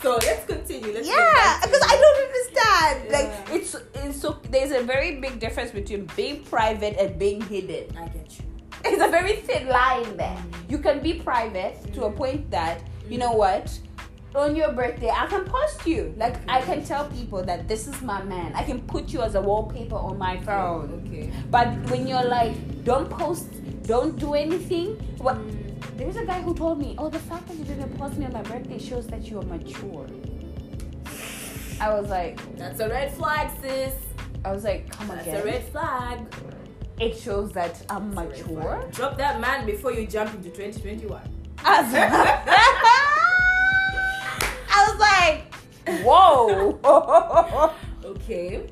so 0.02 0.18
let's 0.26 0.44
continue. 0.46 0.92
Let's 0.92 1.06
Yeah, 1.06 1.60
because. 1.62 1.82
I 1.86 1.94
don't 1.94 2.18
understand. 2.26 3.04
Yeah. 3.06 3.18
Like 3.18 3.30
it's 3.54 3.76
it's 3.94 4.20
so 4.20 4.40
there's 4.50 4.72
a 4.72 4.82
very 4.82 5.20
big 5.20 5.38
difference 5.38 5.70
between 5.70 6.08
being 6.16 6.42
private 6.44 6.96
and 6.98 7.16
being 7.18 7.40
hidden. 7.42 7.94
I 7.96 8.08
get 8.08 8.26
you. 8.40 8.44
It's 8.84 9.02
a 9.02 9.08
very 9.08 9.36
thin 9.36 9.68
line 9.68 10.16
there. 10.16 10.34
Mm. 10.34 10.70
You 10.70 10.78
can 10.78 10.98
be 11.00 11.14
private 11.14 11.78
to 11.94 12.04
a 12.06 12.10
point 12.10 12.50
that 12.50 12.82
you 13.08 13.18
know 13.18 13.32
what. 13.32 13.70
On 14.38 14.54
your 14.54 14.70
birthday, 14.72 15.10
I 15.10 15.26
can 15.26 15.44
post 15.44 15.84
you. 15.84 16.14
Like 16.16 16.36
I 16.48 16.60
can 16.60 16.84
tell 16.84 17.06
people 17.10 17.42
that 17.42 17.66
this 17.66 17.88
is 17.88 18.00
my 18.02 18.22
man. 18.22 18.52
I 18.54 18.62
can 18.62 18.80
put 18.82 19.12
you 19.12 19.20
as 19.22 19.34
a 19.34 19.40
wallpaper 19.40 19.96
on 19.96 20.16
my 20.16 20.38
phone. 20.42 20.90
Oh, 20.92 21.08
okay. 21.08 21.32
But 21.50 21.68
when 21.90 22.06
you're 22.06 22.24
like 22.24 22.84
don't 22.84 23.10
post, 23.10 23.48
don't 23.82 24.16
do 24.16 24.34
anything. 24.34 24.94
What? 25.18 25.38
There 25.96 26.06
was 26.06 26.16
a 26.16 26.24
guy 26.24 26.40
who 26.40 26.54
told 26.54 26.78
me, 26.78 26.94
"Oh, 26.98 27.08
the 27.08 27.18
fact 27.18 27.48
that 27.48 27.56
you 27.56 27.64
didn't 27.64 27.98
post 27.98 28.16
me 28.16 28.26
on 28.26 28.32
my 28.32 28.42
birthday 28.42 28.78
shows 28.78 29.08
that 29.08 29.26
you're 29.26 29.42
mature." 29.42 30.06
I 31.80 31.90
was 31.94 32.08
like, 32.08 32.38
That's 32.56 32.80
a 32.80 32.88
red 32.88 33.12
flag, 33.14 33.50
sis. 33.60 33.94
I 34.44 34.52
was 34.52 34.64
like, 34.64 34.90
come 34.90 35.10
on, 35.10 35.16
That's 35.16 35.28
again. 35.28 35.42
a 35.42 35.44
red 35.44 35.64
flag. 35.68 36.18
It 37.00 37.16
shows 37.16 37.52
that 37.52 37.84
I'm 37.88 38.12
That's 38.14 38.40
mature. 38.40 38.84
Drop 38.92 39.16
that 39.18 39.40
man 39.40 39.66
before 39.66 39.92
you 39.92 40.06
jump 40.06 40.34
into 40.34 40.50
2021. 40.50 41.20
As- 41.64 43.14
was 44.98 45.00
like, 45.00 45.54
whoa. 46.04 47.72
Okay. 48.04 48.70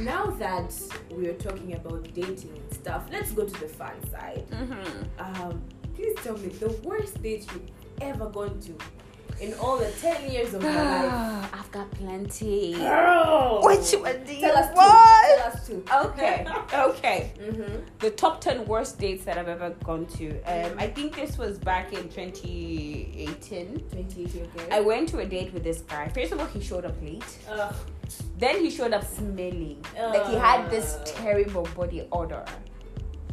Now 0.00 0.26
that 0.26 0.72
we're 1.10 1.34
talking 1.34 1.74
about 1.74 2.04
dating 2.14 2.56
and 2.56 2.74
stuff, 2.74 3.06
let's 3.12 3.32
go 3.32 3.44
to 3.44 3.60
the 3.60 3.68
fun 3.68 3.92
side. 4.10 4.46
Mhm. 4.50 5.08
Um, 5.18 5.62
please 5.94 6.14
tell 6.22 6.36
me 6.38 6.48
the 6.48 6.70
worst 6.84 7.22
date 7.22 7.46
you've 7.52 7.70
ever 8.00 8.26
gone 8.28 8.58
to 8.60 8.72
in 9.40 9.54
all 9.54 9.78
the 9.78 9.90
10 9.90 10.30
years 10.30 10.54
of 10.54 10.62
my 10.62 10.68
life. 11.06 11.50
I've 11.52 11.70
got 11.72 11.90
plenty. 11.92 12.74
Girl! 12.74 13.60
Which 13.62 13.92
one 13.92 14.22
do 14.24 14.34
you 14.34 14.40
Tell 14.40 14.56
us 14.56 14.68
two. 14.68 14.74
want? 14.76 15.38
Tell 15.38 15.46
us 15.52 15.66
two. 15.66 15.84
Okay, 16.04 16.46
okay. 16.74 17.32
mm-hmm. 17.38 17.76
The 18.00 18.10
top 18.10 18.40
10 18.40 18.66
worst 18.66 18.98
dates 18.98 19.24
that 19.24 19.38
I've 19.38 19.48
ever 19.48 19.70
gone 19.84 20.06
to. 20.18 20.40
Um, 20.42 20.76
I 20.78 20.86
think 20.88 21.16
this 21.16 21.38
was 21.38 21.58
back 21.58 21.92
in 21.92 22.08
2018. 22.08 23.74
2018, 23.90 24.48
okay. 24.56 24.68
I 24.70 24.80
went 24.80 25.08
to 25.10 25.18
a 25.20 25.26
date 25.26 25.52
with 25.52 25.64
this 25.64 25.80
guy. 25.80 26.08
First 26.08 26.32
of 26.32 26.40
all, 26.40 26.46
he 26.46 26.60
showed 26.60 26.84
up 26.84 27.00
late. 27.02 27.24
Ugh. 27.50 27.74
Then 28.38 28.64
he 28.64 28.70
showed 28.70 28.92
up 28.92 29.04
smelling. 29.04 29.84
Like 29.96 30.26
he 30.26 30.34
had 30.34 30.68
this 30.70 30.98
terrible 31.04 31.68
body 31.76 32.06
odor. 32.10 32.44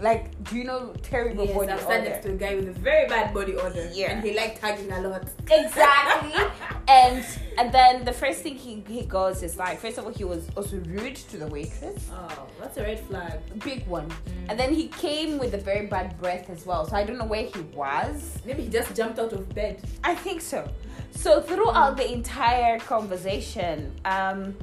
Like, 0.01 0.41
do 0.43 0.55
you 0.57 0.63
know 0.63 0.93
terrible 1.01 1.45
Yes, 1.45 1.55
body 1.55 1.71
I've 1.71 1.85
odor? 1.85 2.01
next 2.09 2.25
to 2.25 2.31
a 2.31 2.35
guy 2.35 2.55
with 2.55 2.67
a 2.69 2.71
very 2.73 3.07
bad 3.07 3.33
body 3.33 3.55
odor. 3.55 3.89
Yeah. 3.93 4.11
And 4.11 4.23
he 4.23 4.35
liked 4.35 4.59
hugging 4.59 4.91
a 4.91 5.01
lot. 5.01 5.27
exactly 5.49 6.33
and 6.87 7.25
and 7.57 7.71
then 7.73 8.05
the 8.05 8.13
first 8.13 8.41
thing 8.43 8.55
he, 8.55 8.83
he 8.87 9.01
goes 9.03 9.41
is 9.43 9.57
like 9.57 9.79
first 9.79 9.97
of 9.97 10.05
all 10.05 10.11
he 10.13 10.23
was 10.23 10.47
also 10.55 10.77
rude 10.85 11.15
to 11.15 11.37
the 11.37 11.47
waitress 11.47 12.07
Oh, 12.13 12.47
that's 12.59 12.77
a 12.77 12.83
red 12.83 12.99
flag. 13.01 13.39
big 13.63 13.85
one 13.87 14.09
and 14.49 14.57
then 14.59 14.73
he 14.73 14.87
came 14.89 15.37
with 15.39 15.53
a 15.53 15.57
very 15.57 15.87
bad 15.87 16.17
breath 16.21 16.49
as 16.49 16.65
well 16.65 16.85
so 16.87 16.95
i 16.95 17.03
don't 17.03 17.17
know 17.17 17.25
where 17.25 17.45
he 17.45 17.61
was 17.73 18.37
Maybe 18.45 18.63
he 18.63 18.69
just 18.69 18.95
jumped 18.95 19.19
out 19.19 19.33
of 19.33 19.49
bed. 19.53 19.81
i 20.03 20.13
think 20.15 20.39
so 20.41 20.69
so 21.11 21.41
throughout 21.41 21.97
the 21.97 22.09
entire 22.19 22.77
conversation 22.79 23.91
um 24.05 24.55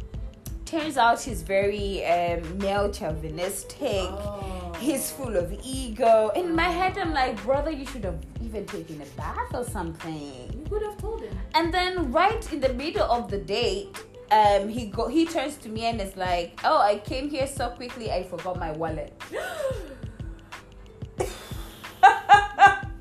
turns 0.64 0.96
out 0.96 1.20
he's 1.20 1.42
very 1.42 2.04
um, 2.06 2.58
male 2.58 2.90
chauvinistic 2.90 4.08
Oh. 4.08 4.63
He's 4.78 5.10
full 5.10 5.36
of 5.36 5.52
ego 5.62 6.30
in 6.34 6.54
my 6.54 6.68
head 6.68 6.96
i'm 6.98 7.12
like 7.12 7.40
brother 7.42 7.70
you 7.70 7.86
should 7.86 8.04
have 8.04 8.18
even 8.42 8.66
taken 8.66 9.00
a 9.00 9.06
bath 9.16 9.54
or 9.54 9.64
something 9.64 10.54
You 10.64 10.64
could 10.70 10.82
have 10.82 10.96
told 10.98 11.22
him. 11.22 11.36
And 11.54 11.72
then 11.72 12.12
right 12.12 12.52
in 12.52 12.60
the 12.60 12.72
middle 12.72 13.02
of 13.04 13.30
the 13.30 13.38
date, 13.38 13.96
um, 14.30 14.68
he 14.68 14.86
go 14.86 15.08
he 15.08 15.26
turns 15.26 15.56
to 15.58 15.68
me 15.68 15.84
and 15.86 16.00
is 16.00 16.16
like, 16.16 16.58
"Oh, 16.64 16.78
I 16.78 16.98
came 16.98 17.28
here 17.28 17.46
so 17.46 17.70
quickly, 17.70 18.10
I 18.10 18.22
forgot 18.22 18.58
my 18.58 18.72
wallet." 18.72 19.12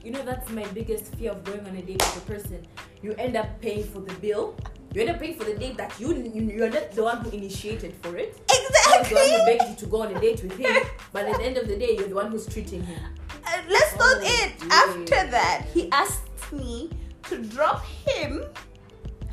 You 0.04 0.12
know, 0.12 0.24
that's 0.26 0.50
my 0.52 0.66
biggest 0.76 1.16
fear 1.16 1.32
of 1.32 1.46
going 1.46 1.62
on 1.66 1.78
a 1.78 1.82
date 1.82 2.04
with 2.04 2.18
a 2.18 2.26
person. 2.28 2.68
You 3.02 3.14
end 3.14 3.38
up 3.38 3.48
paying 3.62 3.86
for 3.86 4.02
the 4.02 4.14
bill. 4.16 4.54
You 4.94 5.02
end 5.02 5.10
up 5.10 5.20
paying 5.20 5.36
for 5.36 5.44
the 5.46 5.56
date 5.56 5.76
that 5.78 6.00
you, 6.00 6.14
you 6.14 6.44
you're 6.44 6.70
not 6.70 6.92
the 6.92 7.04
one 7.04 7.18
who 7.26 7.30
initiated 7.32 7.94
for 8.02 8.16
it. 8.16 8.38
Exactly. 8.46 9.18
You're 9.18 9.26
the 9.26 9.32
one 9.32 9.40
who 9.40 9.46
begged 9.58 9.70
you 9.72 9.76
to 9.78 9.86
go 9.88 10.02
on 10.04 10.16
a 10.16 10.20
date 10.22 10.44
with 10.44 10.56
him. 10.58 10.84
But 11.14 11.26
at 11.26 11.38
the 11.38 11.44
end 11.46 11.58
of 11.58 11.68
the 11.68 11.76
day, 11.78 11.96
you're 11.98 12.08
the 12.08 12.16
one 12.16 12.30
who's 12.32 12.46
treating 12.46 12.84
him. 12.84 13.00
And 13.48 13.66
that's 13.72 13.96
not 13.98 14.18
Oh, 14.18 14.22
it. 14.22 14.60
dear. 14.60 14.70
After 14.72 15.32
that, 15.32 15.66
he 15.74 15.92
asked 15.92 16.52
me 16.54 16.90
to 17.30 17.42
drop 17.44 17.84
him 18.06 18.44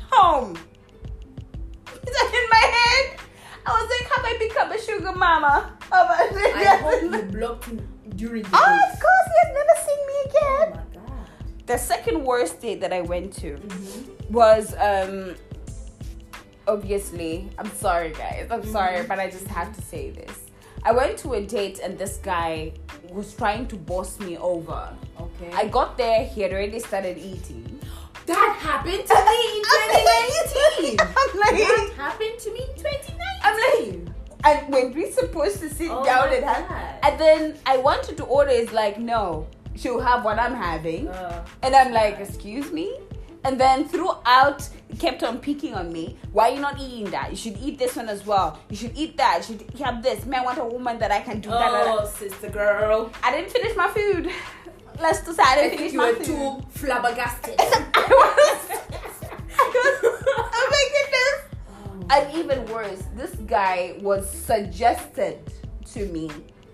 home. 0.09 0.55
So 1.85 2.21
in 2.27 2.45
my 2.57 2.65
head, 2.77 3.19
I 3.65 3.69
was 3.77 3.87
like, 3.93 4.05
"Have 4.11 4.25
I 4.25 4.33
become 4.39 4.71
a 4.71 4.79
sugar 4.81 5.13
mama?" 5.13 5.77
How 5.91 6.03
I 6.09 6.53
I 6.55 6.75
hope 6.77 7.01
you 7.03 7.21
blocked 7.31 7.65
him 7.65 7.87
during 8.15 8.43
the 8.43 8.49
Oh, 8.53 8.65
date. 8.65 8.93
of 8.93 8.99
course, 8.99 9.27
he 9.31 9.37
has 9.43 9.51
never 9.59 9.75
seen 9.87 10.01
me 10.09 10.17
Oh 10.17 10.29
again. 10.31 10.69
my 10.73 10.99
god. 10.99 11.27
The 11.67 11.77
second 11.77 12.23
worst 12.25 12.59
date 12.61 12.81
that 12.81 12.91
I 12.93 13.01
went 13.01 13.33
to. 13.41 13.57
Mm-hmm. 13.57 14.33
was 14.33 14.73
um 14.79 15.35
obviously 16.67 17.49
i'm 17.57 17.69
sorry 17.71 18.11
guys 18.11 18.47
i'm 18.51 18.65
sorry 18.65 19.03
but 19.07 19.19
i 19.19 19.29
just 19.29 19.47
have 19.47 19.75
to 19.75 19.81
say 19.81 20.11
this 20.11 20.45
i 20.83 20.91
went 20.91 21.17
to 21.17 21.33
a 21.33 21.41
date 21.45 21.79
and 21.83 21.97
this 21.97 22.17
guy 22.17 22.71
was 23.09 23.33
trying 23.35 23.67
to 23.67 23.75
boss 23.75 24.19
me 24.19 24.37
over 24.37 24.89
Okay. 25.19 25.51
i 25.53 25.65
got 25.67 25.97
there 25.97 26.25
he 26.25 26.41
had 26.41 26.51
already 26.53 26.79
started 26.79 27.17
eating 27.17 27.79
that 28.25 28.55
happened 28.59 29.05
to 29.05 29.15
me 29.29 29.39
in 29.57 30.95
2019. 30.95 30.99
i'm 30.99 31.39
like 31.39 31.57
that 31.67 31.93
happened 31.97 32.39
to 32.39 32.51
me 32.53 32.59
in 32.61 32.75
2019. 32.75 33.19
i'm 33.43 33.57
like 33.67 34.15
and 34.43 34.73
when 34.73 34.93
we're 34.93 35.11
supposed 35.11 35.59
to 35.59 35.69
sit 35.69 35.89
Oh 35.91 36.03
down 36.03 36.33
and 36.33 36.43
have 36.43 36.67
God. 36.67 36.95
and 37.03 37.19
then 37.19 37.57
i 37.65 37.77
wanted 37.77 38.17
to 38.17 38.23
order 38.23 38.51
is 38.51 38.71
like 38.71 38.97
no 38.99 39.47
she'll 39.75 39.99
have 39.99 40.23
what 40.23 40.39
i'm 40.39 40.53
having 40.55 41.07
Uh, 41.09 41.45
And 41.63 41.75
I'm 41.75 41.91
like, 41.93 42.19
excuse 42.19 42.71
me? 42.71 42.87
And 43.43 43.59
then 43.59 43.87
throughout, 43.87 44.67
kept 44.99 45.23
on 45.23 45.39
picking 45.39 45.73
on 45.73 45.91
me. 45.91 46.17
Why 46.31 46.49
are 46.49 46.55
you 46.55 46.59
not 46.61 46.79
eating 46.79 47.09
that? 47.11 47.31
You 47.31 47.37
should 47.37 47.57
eat 47.61 47.77
this 47.77 47.95
one 47.95 48.09
as 48.09 48.25
well. 48.25 48.59
You 48.69 48.75
should 48.75 48.97
eat 48.97 49.17
that. 49.17 49.47
You 49.49 49.57
should 49.57 49.79
have 49.79 50.01
this. 50.03 50.25
Man, 50.25 50.41
I 50.41 50.45
want 50.45 50.57
a 50.59 50.65
woman 50.65 50.99
that 50.99 51.11
I 51.11 51.21
can 51.21 51.39
do 51.39 51.49
that. 51.49 51.71
that, 51.71 51.87
oh, 51.87 52.05
sister 52.05 52.49
girl. 52.49 53.11
I 53.23 53.31
didn't 53.31 53.51
finish 53.51 53.75
my 53.75 53.87
food. 53.89 54.29
Let's 54.99 55.21
just 55.25 55.37
say 55.37 55.43
I 55.43 55.51
I 55.51 55.55
didn't 55.55 55.69
think 55.69 55.91
finish 55.91 55.93
you 55.93 55.97
my 55.99 56.11
were 56.11 56.15
food. 56.17 56.25
too 56.73 56.79
flabbergasted. 56.79 57.55
I 57.59 57.73
was. 58.09 58.77
I 59.57 59.71
was. 59.73 60.23
Oh 60.37 60.67
my 60.71 60.85
goodness. 60.95 61.59
Oh. 61.69 62.07
And 62.09 62.37
even 62.37 62.65
worse, 62.73 63.03
this 63.15 63.31
guy 63.47 63.95
was 64.01 64.29
suggested 64.29 65.39
to 65.93 66.05
me 66.07 66.29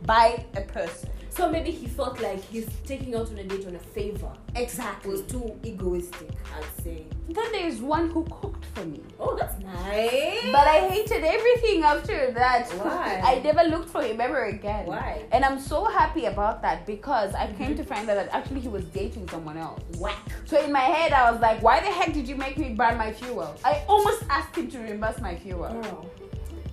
by 0.05 0.45
a 0.55 0.61
person. 0.61 1.09
So 1.37 1.47
maybe 1.47 1.69
he 1.69 1.85
felt 1.85 2.19
like 2.19 2.43
he's 2.45 2.67
taking 2.83 3.13
out 3.13 3.29
on 3.29 3.37
a 3.37 3.43
date 3.43 3.67
on 3.67 3.75
a 3.75 3.79
favor. 3.79 4.33
Exactly. 4.55 5.11
was 5.11 5.21
too 5.21 5.55
egoistic, 5.63 6.31
I'd 6.55 6.83
say. 6.83 7.05
Then 7.29 7.51
there's 7.51 7.79
one 7.79 8.09
who 8.09 8.23
cooked 8.23 8.65
for 8.73 8.83
me. 8.83 9.01
Oh, 9.19 9.37
that's 9.37 9.61
nice. 9.61 10.51
But 10.51 10.67
I 10.67 10.89
hated 10.89 11.23
everything 11.23 11.83
after 11.83 12.31
that. 12.31 12.67
Why? 12.71 13.21
I 13.23 13.39
never 13.41 13.69
looked 13.69 13.87
for 13.87 14.01
him 14.01 14.19
ever 14.19 14.45
again. 14.45 14.87
Why? 14.87 15.25
And 15.31 15.45
I'm 15.45 15.59
so 15.59 15.85
happy 15.85 16.25
about 16.25 16.63
that 16.63 16.87
because 16.87 17.35
I 17.35 17.45
came 17.53 17.67
mm-hmm. 17.67 17.75
to 17.75 17.83
find 17.83 18.09
out 18.09 18.15
that 18.15 18.29
actually 18.33 18.61
he 18.61 18.69
was 18.69 18.85
dating 18.85 19.29
someone 19.29 19.57
else. 19.57 19.83
whack. 19.99 20.17
So 20.45 20.59
in 20.59 20.71
my 20.71 20.79
head, 20.79 21.13
I 21.13 21.29
was 21.29 21.39
like, 21.39 21.61
why 21.61 21.81
the 21.81 21.91
heck 21.91 22.13
did 22.13 22.27
you 22.27 22.35
make 22.35 22.57
me 22.57 22.69
burn 22.69 22.97
my 22.97 23.11
fuel? 23.13 23.55
I 23.63 23.83
almost 23.87 24.23
asked 24.31 24.55
him 24.55 24.71
to 24.71 24.79
reimburse 24.79 25.21
my 25.21 25.35
fuel. 25.35 25.69
Girl. 25.69 26.09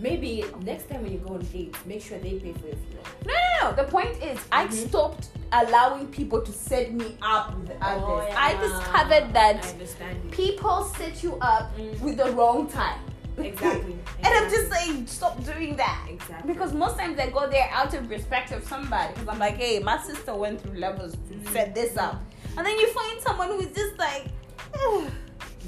Maybe 0.01 0.45
next 0.63 0.89
time 0.89 1.03
when 1.03 1.13
you 1.13 1.19
go 1.19 1.35
on 1.35 1.41
dates, 1.47 1.79
make 1.87 2.03
sure 2.03 2.19
they 2.19 2.39
pay 2.39 2.53
for 2.53 2.67
your 2.67 2.77
fuel. 2.77 3.05
No, 3.27 3.33
no, 3.33 3.54
no. 3.71 3.73
The 3.75 3.85
point 3.91 4.23
is, 4.23 4.39
I 4.53 4.67
Mhm. 4.67 4.89
stopped 4.89 5.29
allowing 5.53 6.07
people 6.09 6.41
to 6.41 6.53
set 6.53 6.93
me 6.93 7.17
up 7.23 7.55
with 7.59 7.71
others. 7.81 8.03
Oh, 8.07 8.25
yeah. 8.29 8.35
I 8.37 8.55
discovered 8.57 9.33
that 9.35 9.75
you. 9.79 10.31
people 10.31 10.85
set 10.97 11.23
you 11.23 11.37
up 11.41 11.77
Mm. 11.77 12.01
with 12.01 12.17
the 12.17 12.31
wrong 12.33 12.67
time. 12.69 13.01
Exactly. 13.39 13.99
and 14.23 14.27
I'm 14.39 14.49
just 14.51 14.71
saying, 14.73 15.07
stop 15.07 15.43
doing 15.45 15.77
that. 15.77 16.07
Exactly. 16.09 16.53
Because 16.53 16.73
most 16.73 16.97
times 16.99 17.19
I 17.19 17.31
go 17.31 17.49
there 17.49 17.69
out 17.73 17.93
of 17.95 18.09
respect 18.11 18.53
of 18.53 18.67
somebody. 18.67 19.13
Because 19.13 19.29
I'm 19.29 19.39
like, 19.39 19.57
hey, 19.57 19.79
my 19.81 19.99
sister 19.99 20.35
went 20.35 20.61
through 20.61 20.79
levels 20.79 21.13
to 21.13 21.35
Mhm. 21.35 21.53
set 21.53 21.75
this 21.75 21.97
up. 21.97 22.17
And 22.57 22.65
then 22.67 22.77
you 22.79 22.87
find 22.89 23.21
someone 23.21 23.49
who 23.49 23.59
is 23.61 23.73
just 23.75 23.99
like, 23.99 24.27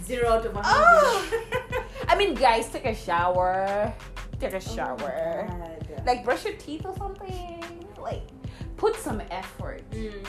Zero 0.04 0.28
out 0.34 0.46
of 0.46 0.54
a 0.56 0.60
Oh. 0.64 1.24
I 2.08 2.16
mean, 2.16 2.34
guys, 2.34 2.68
take 2.68 2.84
a 2.86 2.94
shower. 2.94 3.92
Take 4.38 4.52
a 4.52 4.56
Oh 4.56 4.60
shower. 4.60 5.46
God. 5.48 6.02
like, 6.06 6.24
brush 6.24 6.44
your 6.44 6.54
teeth 6.54 6.84
or 6.84 6.94
something. 6.96 7.55
Put 8.76 8.96
some 8.96 9.22
effort. 9.30 9.82
Mm. 9.90 10.26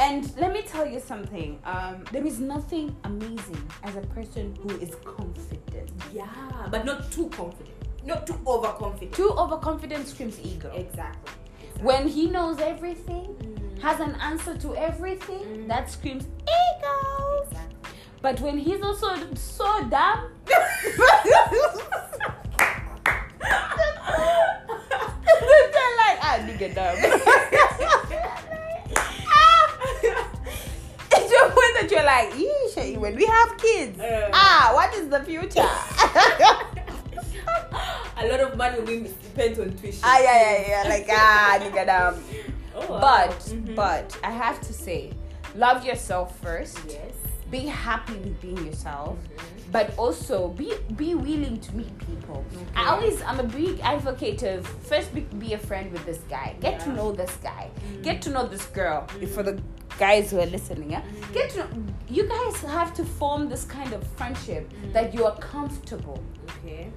And 0.00 0.36
let 0.36 0.52
me 0.52 0.62
tell 0.62 0.86
you 0.86 0.98
something. 0.98 1.60
Um, 1.64 2.04
there 2.10 2.26
is 2.26 2.40
nothing 2.40 2.94
amazing 3.04 3.70
as 3.84 3.94
a 3.96 4.00
person 4.00 4.56
who 4.62 4.70
is 4.78 4.94
confident. 5.04 5.90
Yeah, 6.12 6.26
but 6.70 6.84
not 6.84 7.12
too 7.12 7.28
confident. 7.30 7.70
Not 8.04 8.26
too 8.26 8.38
overconfident. 8.46 9.12
Too 9.14 9.30
overconfident 9.30 10.08
screams 10.08 10.40
ego. 10.42 10.70
Exactly. 10.74 11.32
When 11.80 12.08
he 12.08 12.26
knows 12.26 12.58
everything, 12.60 13.34
Mm. 13.38 13.80
has 13.82 14.00
an 14.00 14.14
answer 14.20 14.56
to 14.58 14.74
everything, 14.76 15.44
Mm. 15.44 15.68
that 15.68 15.90
screams 15.90 16.24
ego. 16.24 17.42
Exactly. 17.44 17.76
But 18.20 18.40
when 18.40 18.58
he's 18.58 18.82
also 18.82 19.14
so 19.34 19.84
dumb, 19.88 20.30
they're 25.74 25.94
like, 26.02 26.18
ah, 26.22 26.38
nigga 26.46 26.74
dumb. 26.74 27.13
When 33.04 33.16
we 33.16 33.26
have 33.26 33.50
kids, 33.58 34.00
Uh. 34.00 34.30
ah, 34.32 34.70
what 34.74 34.94
is 34.94 35.08
the 35.08 35.20
future? 35.30 35.68
A 38.16 38.26
lot 38.28 38.40
of 38.40 38.56
money 38.56 38.80
will 38.80 39.06
spent 39.10 39.58
on 39.58 39.74
tuition. 39.76 40.00
ah, 40.04 40.18
yeah, 40.20 40.40
yeah, 40.42 40.68
yeah, 40.68 40.88
like, 40.88 41.06
ah, 41.10 41.58
nigga 41.62 41.84
dumb. 41.86 42.16
Wow. 42.88 43.00
But 43.00 43.38
Mhm. 43.52 43.74
but 43.76 44.16
I 44.22 44.30
have 44.30 44.60
to 44.68 44.72
say, 44.72 45.12
love 45.54 45.84
yourself 45.84 46.38
first. 46.40 46.78
Yes. 46.88 47.14
Be 47.50 47.66
happy 47.66 48.14
with 48.24 48.40
being 48.40 48.64
yourself. 48.66 49.16
Mhm. 49.18 49.72
But 49.72 49.86
also 49.98 50.48
be 50.48 50.72
be 50.96 51.14
willing 51.14 51.58
to 51.66 51.70
meet 51.76 51.94
people. 51.98 52.44
I 52.76 52.82
always 52.92 53.20
I'm 53.22 53.40
a 53.40 53.48
big 53.60 53.80
advocate 53.82 54.42
of 54.42 54.66
first 54.90 55.12
be, 55.14 55.20
be 55.42 55.52
a 55.54 55.58
friend 55.58 55.92
with 55.92 56.04
this 56.06 56.20
guy. 56.30 56.54
Get 56.60 56.80
to 56.86 56.90
know 56.98 57.12
this 57.12 57.34
guy. 57.42 57.64
Mm. 57.74 58.02
Get 58.02 58.22
to 58.22 58.30
know 58.30 58.46
this 58.46 58.64
girl. 58.66 59.00
Mm. 59.18 59.28
For 59.34 59.42
the 59.42 59.54
guys 59.98 60.30
who 60.30 60.40
are 60.40 60.46
listening, 60.46 60.90
yeah. 60.90 61.02
Mm. 61.02 61.32
Get 61.34 61.50
to 61.50 61.58
know 61.58 61.68
you 62.08 62.24
guys 62.28 62.56
have 62.62 62.92
to 62.94 63.04
form 63.04 63.48
this 63.48 63.64
kind 63.64 63.92
of 63.92 64.06
friendship 64.16 64.70
Mm. 64.72 64.92
that 64.92 65.14
you 65.14 65.24
are 65.24 65.36
comfortable. 65.38 66.18
Okay. 66.50 66.90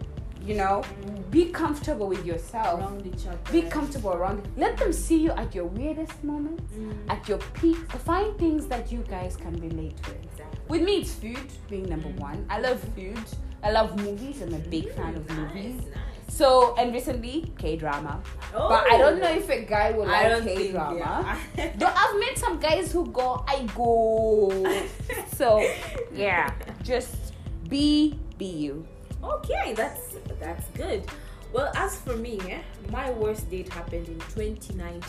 You 0.46 0.56
know, 0.56 0.82
be 1.30 1.50
comfortable 1.50 2.08
with 2.08 2.26
yourself. 2.26 2.80
Around 2.80 3.06
each 3.06 3.28
other. 3.28 3.38
Be 3.52 3.64
comfortable 3.64 4.14
around. 4.14 4.48
Let 4.56 4.78
them 4.78 4.94
see 4.94 5.18
you 5.26 5.32
at 5.32 5.54
your 5.54 5.66
weirdest 5.66 6.24
moments, 6.24 6.74
Mm. 6.74 6.94
at 7.10 7.28
your 7.28 7.40
peak. 7.60 7.78
Find 8.10 8.38
things 8.38 8.66
that 8.68 8.92
you 8.92 9.00
guys 9.10 9.36
can 9.36 9.54
relate 9.68 9.98
with. 10.08 10.24
Exactly. 10.32 10.60
With 10.70 10.82
me, 10.84 10.94
it's 11.02 11.14
food 11.14 11.48
being 11.70 11.88
number 11.90 12.10
Mm. 12.10 12.20
one. 12.30 12.46
I 12.50 12.60
love 12.60 12.80
food. 12.96 13.20
I 13.62 13.72
love 13.72 13.90
movies. 14.02 14.42
I'm 14.42 14.54
a 14.54 14.60
big 14.60 14.86
fan 14.94 15.16
of 15.16 15.28
Nice, 15.28 15.38
movies. 15.38 15.76
nice. 15.76 16.17
So, 16.28 16.76
and 16.76 16.94
recently, 16.94 17.52
K 17.58 17.78
drama. 17.78 18.22
Oh. 18.54 18.70
But 18.70 18.92
I 18.92 18.98
don't 18.98 19.20
know 19.20 19.32
if 19.32 19.50
a 19.50 19.62
guy 19.62 19.92
will 19.92 20.06
like 20.06 20.44
K 20.44 20.72
drama. 20.72 20.98
yeah. 21.58 21.72
Though 21.78 21.92
I've 21.94 22.20
met 22.20 22.38
some 22.38 22.60
guys 22.60 22.92
who 22.92 23.08
go, 23.08 23.44
I 23.48 23.64
go. 23.76 24.82
so, 25.36 25.66
yeah, 26.14 26.54
just 26.84 27.34
be 27.70 28.20
be 28.38 28.46
you. 28.46 28.86
Okay, 29.24 29.74
that's 29.74 30.16
that's 30.40 30.68
good. 30.70 31.06
Well, 31.54 31.72
as 31.76 32.00
for 32.02 32.16
me, 32.16 32.40
eh, 32.50 32.60
my 32.92 33.10
worst 33.12 33.50
date 33.50 33.70
happened 33.70 34.08
in 34.08 34.20
2019. 34.20 35.02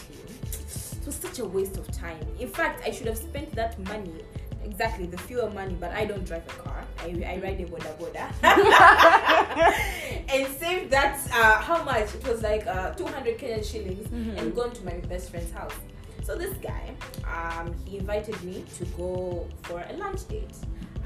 It 1.02 1.06
was 1.06 1.14
such 1.14 1.40
a 1.40 1.44
waste 1.44 1.76
of 1.76 1.90
time. 1.90 2.24
In 2.38 2.48
fact, 2.48 2.82
I 2.86 2.90
should 2.90 3.06
have 3.06 3.18
spent 3.18 3.54
that 3.54 3.78
money, 3.88 4.22
exactly 4.70 5.06
the 5.06 5.18
fuel 5.18 5.50
money, 5.50 5.76
but 5.78 5.92
I 5.92 6.04
don't 6.04 6.24
drive 6.24 6.44
a 6.46 6.62
car. 6.62 6.84
I, 7.00 7.06
I 7.32 7.40
ride 7.42 7.60
a 7.60 7.66
boda 7.66 7.92
boda. 7.98 8.26
and 10.34 10.46
save 10.58 10.90
that, 10.90 11.18
uh, 11.32 11.60
how 11.60 11.82
much? 11.84 12.14
It 12.14 12.26
was 12.28 12.42
like 12.42 12.66
uh, 12.66 12.90
200 12.92 13.38
Kenyan 13.38 13.64
shillings 13.64 14.06
Mhm. 14.08 14.38
and 14.38 14.54
gone 14.54 14.72
to 14.72 14.84
my 14.84 14.94
best 15.08 15.30
friend's 15.30 15.52
house. 15.52 15.74
So 16.22 16.36
this 16.36 16.54
guy, 16.58 16.94
um, 17.24 17.74
he 17.86 17.98
invited 17.98 18.42
me 18.44 18.64
to 18.78 18.84
go 19.00 19.46
for 19.62 19.82
a 19.88 19.92
lunch 19.94 20.28
date 20.28 20.54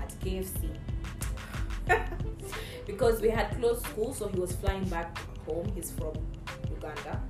at 0.03 0.11
KFC. 0.21 0.71
because 2.87 3.21
we 3.21 3.29
had 3.31 3.51
closed 3.59 3.85
school, 3.87 4.13
so 4.15 4.29
he 4.29 4.39
was 4.41 4.53
flying 4.53 4.85
back 4.89 5.17
home. 5.47 5.71
He's 5.75 5.91
from 5.93 6.15
Uganda. 6.83 7.21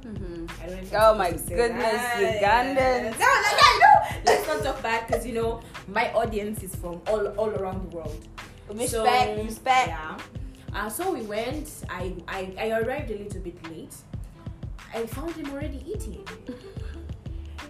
I 0.63 0.67
don't 0.67 0.93
know 0.93 0.99
Oh 0.99 1.15
my 1.15 1.31
goodness. 1.31 2.03
Ugandans. 2.17 3.19
No, 3.19 3.27
no, 3.27 3.51
no, 3.61 3.69
no. 3.85 3.93
Let's 4.27 4.47
not 4.47 4.63
talk 4.63 4.83
bad 4.83 5.07
because 5.07 5.27
you 5.27 5.35
know 5.35 5.61
my 5.89 6.13
audience 6.13 6.63
is 6.63 6.75
from 6.75 7.01
all 7.07 7.27
all 7.37 7.51
around 7.51 7.91
the 7.91 7.97
world. 7.97 8.29
Respect, 8.71 9.37
So, 9.37 9.45
respect. 9.45 9.89
Yeah. 9.89 10.17
Uh, 10.75 10.89
so 10.89 11.13
we 11.13 11.23
went. 11.23 11.69
I, 11.91 12.15
I 12.29 12.55
I 12.59 12.71
arrived 12.81 13.11
a 13.11 13.19
little 13.19 13.41
bit 13.41 13.59
late. 13.71 13.95
I 14.95 15.07
found 15.07 15.35
him 15.37 15.51
already 15.53 15.85
eating. 15.87 16.25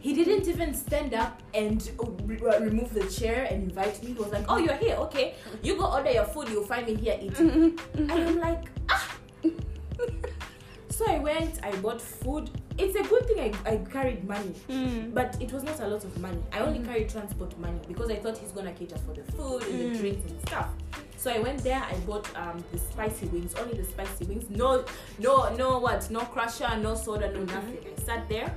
He 0.00 0.14
didn't 0.14 0.48
even 0.48 0.74
stand 0.74 1.14
up 1.14 1.40
and 1.54 1.78
re- 2.26 2.40
uh, 2.42 2.58
remove 2.58 2.92
the 2.92 3.06
chair 3.06 3.46
and 3.48 3.62
invite 3.70 4.02
me. 4.02 4.08
He 4.08 4.14
was 4.14 4.32
like, 4.32 4.44
"Oh, 4.48 4.58
you're 4.58 4.74
here. 4.78 4.96
Okay, 5.06 5.34
you 5.62 5.76
go 5.76 5.86
order 5.86 6.10
your 6.10 6.24
food. 6.24 6.48
You'll 6.48 6.66
find 6.66 6.86
me 6.86 6.94
here 6.94 7.18
eating." 7.20 7.78
and 7.94 8.10
I'm 8.10 8.38
like, 8.38 8.66
"Ah." 8.90 9.11
So 11.04 11.10
I 11.10 11.18
went. 11.18 11.58
I 11.64 11.74
bought 11.76 12.00
food. 12.00 12.50
It's 12.78 12.94
a 12.94 13.02
good 13.02 13.26
thing 13.26 13.54
I, 13.66 13.70
I 13.70 13.76
carried 13.78 14.24
money 14.26 14.54
Mm. 14.68 15.12
but 15.12 15.36
it 15.42 15.52
was 15.52 15.62
not 15.64 15.80
a 15.80 15.88
lot 15.88 16.04
of 16.04 16.16
money. 16.20 16.38
I 16.52 16.60
only 16.60 16.78
carried 16.84 17.08
transport 17.08 17.58
money 17.58 17.80
because 17.88 18.08
I 18.10 18.16
thought 18.16 18.38
he's 18.38 18.52
gonna 18.52 18.72
cater 18.72 18.96
for 18.98 19.12
the 19.12 19.24
food 19.32 19.62
and 19.64 19.72
Mm. 19.80 19.92
the 19.92 19.98
drinks 19.98 20.30
and 20.30 20.40
stuff. 20.42 20.68
So 21.16 21.30
I 21.32 21.38
went 21.40 21.62
there. 21.64 21.82
I 21.82 21.94
bought 22.06 22.28
um 22.36 22.62
the 22.72 22.78
spicy 22.78 23.26
wings, 23.26 23.54
only 23.56 23.74
the 23.76 23.84
spicy 23.84 24.24
wings. 24.26 24.48
No, 24.50 24.84
no, 25.18 25.54
no 25.56 25.78
what? 25.80 26.08
No 26.10 26.20
Krusher, 26.20 26.80
no 26.80 26.94
soda, 26.94 27.32
no 27.32 27.40
nothing. 27.44 27.78
I 27.96 28.00
sat 28.02 28.28
there. 28.28 28.54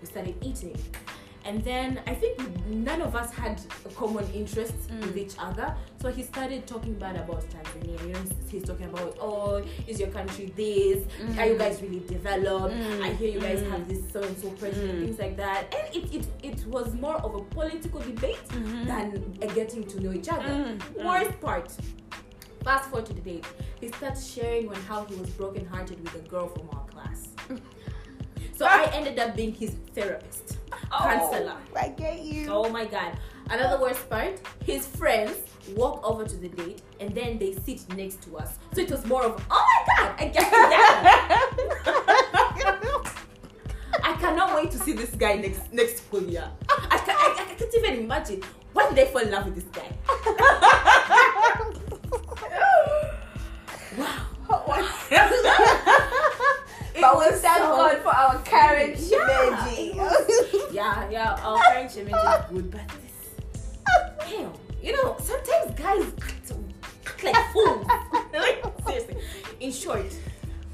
We 0.00 0.06
started 0.06 0.36
eating, 0.42 0.76
and 1.48 1.64
then 1.64 2.00
I 2.06 2.14
think 2.14 2.34
none 2.66 3.00
of 3.00 3.16
us 3.16 3.32
had 3.32 3.58
a 3.86 3.88
common 4.00 4.26
interest 4.34 4.74
with 5.00 5.16
each 5.16 5.34
other. 5.38 5.74
So 6.00 6.10
he 6.10 6.22
started 6.22 6.66
talking 6.66 6.94
bad 6.94 7.16
about 7.16 7.42
Tanzania. 7.48 7.98
You 8.06 8.12
know, 8.12 8.20
he's, 8.50 8.64
talking 8.64 8.86
about 8.86 9.16
oh, 9.20 9.64
is 9.86 9.98
your 9.98 10.10
country 10.10 10.52
this? 10.54 11.04
Are 11.38 11.46
you 11.46 11.56
guys 11.56 11.80
really 11.80 12.00
developed? 12.00 12.74
Mm. 12.74 13.02
I 13.02 13.12
hear 13.14 13.30
you 13.30 13.40
guys 13.40 13.60
Mm. 13.60 13.70
have 13.70 13.88
this 13.88 14.02
so 14.12 14.20
and 14.22 14.36
so 14.38 14.50
president, 14.50 14.98
Mm. 14.98 15.04
things 15.06 15.18
like 15.18 15.36
that. 15.38 15.74
And 15.74 15.86
it, 15.96 16.14
it 16.16 16.24
it 16.50 16.66
was 16.66 16.92
more 16.94 17.16
of 17.26 17.34
a 17.34 17.42
political 17.56 18.00
debate 18.00 18.46
Mhm. 18.50 18.86
than 18.86 19.06
a 19.42 19.46
getting 19.54 19.84
to 19.92 20.00
know 20.02 20.12
each 20.12 20.28
other. 20.28 20.52
Mm. 20.58 20.78
Mm. 20.78 21.04
Worst 21.06 21.40
part. 21.40 21.68
Fast 22.62 22.90
forward 22.90 23.06
to 23.06 23.14
the 23.14 23.22
date. 23.22 23.46
He 23.80 23.88
starts 23.88 24.20
sharing 24.34 24.68
on 24.68 24.80
how 24.90 25.04
he 25.06 25.14
was 25.14 25.30
brokenhearted 25.30 25.98
with 26.04 26.14
a 26.22 26.28
girl 26.28 26.48
from 26.48 26.68
our 26.76 26.84
class. 26.92 27.20
So 28.58 28.66
I 28.66 28.90
ended 28.92 29.16
up 29.20 29.36
being 29.36 29.52
his 29.54 29.70
therapist, 29.94 30.57
counselor. 30.90 31.54
Oh, 31.56 31.78
I 31.78 31.88
get 31.88 32.20
you. 32.20 32.48
Oh 32.50 32.68
my 32.70 32.84
god. 32.84 33.18
Another 33.50 33.80
worst 33.80 34.08
part, 34.10 34.40
his 34.64 34.86
friends 34.86 35.36
walk 35.74 36.00
over 36.08 36.24
to 36.24 36.36
the 36.36 36.48
date 36.48 36.82
and 37.00 37.14
then 37.14 37.38
they 37.38 37.54
sit 37.54 37.88
next 37.96 38.22
to 38.22 38.36
us. 38.38 38.58
So 38.74 38.80
it 38.80 38.90
was 38.90 39.04
more 39.06 39.24
of, 39.24 39.44
oh 39.50 39.66
my 39.86 39.94
god, 39.96 40.14
I 40.18 40.24
get 40.28 40.44
together. 40.44 40.64
I 44.04 44.12
cannot 44.20 44.54
wait 44.54 44.70
to 44.72 44.78
see 44.78 44.92
this 44.92 45.10
guy 45.10 45.34
next 45.36 45.72
next 45.72 45.98
school 45.98 46.22
year. 46.22 46.48
I, 46.68 46.98
can, 46.98 47.16
I, 47.16 47.46
I 47.50 47.54
can't 47.54 47.74
even 47.74 48.00
imagine. 48.04 48.42
When 48.72 48.94
did 48.94 49.06
I 49.06 49.10
fall 49.10 49.22
in 49.22 49.30
love 49.30 49.46
with 49.46 49.54
this 49.54 49.64
guy? 49.64 49.88
It 56.98 57.02
but 57.02 57.18
we 57.18 57.24
thank 57.26 57.58
so 57.58 57.76
God 57.76 57.98
for 57.98 58.08
our 58.08 58.42
Karen 58.42 58.94
Yeah. 58.98 59.64
Yeah, 60.78 61.10
yeah, 61.10 61.34
our 61.42 61.58
image 61.80 61.96
is 61.96 62.08
good, 62.50 62.70
but 62.70 62.86
this, 62.88 64.28
hell, 64.28 64.52
you 64.80 64.92
know, 64.92 65.16
sometimes 65.18 65.74
guys 65.74 66.04
act, 66.22 66.52
act 67.06 67.24
like 67.24 67.52
fools. 67.52 67.86
like, 68.32 68.62
seriously. 68.86 69.16
In 69.58 69.72
short, 69.72 70.12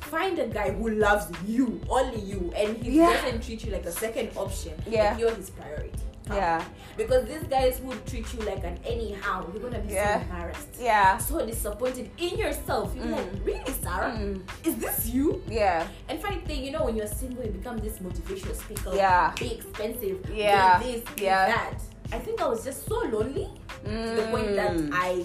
find 0.01 0.39
a 0.39 0.47
guy 0.47 0.71
who 0.73 0.91
loves 0.91 1.27
you, 1.47 1.81
only 1.89 2.21
you, 2.21 2.53
and 2.55 2.77
he 2.85 2.99
Yeah. 2.99 3.15
doesn't 3.15 3.43
treat 3.45 3.65
you 3.65 3.73
like 3.73 3.87
a 3.87 3.93
second 3.93 4.29
option. 4.37 4.75
Yeah. 4.87 5.11
Like 5.13 5.21
you're 5.21 5.35
his 5.35 5.49
priority. 5.51 6.04
Yeah. 6.29 6.65
Because 6.97 7.27
these 7.27 7.43
guys 7.45 7.79
who 7.85 7.93
treat 8.07 8.33
you 8.33 8.41
like 8.41 8.65
an 8.65 8.79
anyhow, 8.87 9.47
you're 9.53 9.63
gonna 9.63 9.81
be 9.83 9.95
Yeah. 9.95 10.17
so 10.17 10.23
embarrassed. 10.23 10.69
Yeah. 10.81 11.19
So 11.19 11.45
disappointed 11.45 12.11
in 12.19 12.39
yourself. 12.39 12.95
You're 12.97 13.07
like, 13.07 13.33
Mm. 13.33 13.45
really, 13.45 13.73
Sarah? 13.83 14.13
Mm. 14.17 14.41
Is 14.65 14.77
this 14.77 15.07
you? 15.09 15.43
Yeah. 15.49 15.87
And 16.09 16.21
funny 16.23 16.39
thing, 16.47 16.65
you 16.65 16.71
know, 16.73 16.85
when 16.85 16.97
you're 16.97 17.07
single, 17.07 17.45
you 17.45 17.51
become 17.51 17.79
this 17.79 17.99
motivational 17.99 18.55
speaker. 18.57 18.93
Yeah. 18.95 19.33
Be 19.39 19.55
expensive. 19.55 20.25
Yeah. 20.33 20.79
Be 20.79 20.93
this, 20.93 21.03
be 21.17 21.25
Yeah. 21.25 21.47
that. 21.47 21.75
I 22.13 22.19
think 22.19 22.41
I 22.41 22.47
was 22.49 22.65
just 22.65 22.87
so 22.87 22.97
lonely 23.01 23.49
to 23.85 23.91
the 23.91 24.29
point 24.31 24.55
that 24.57 24.73
Mm. 24.73 24.91
I 24.93 25.25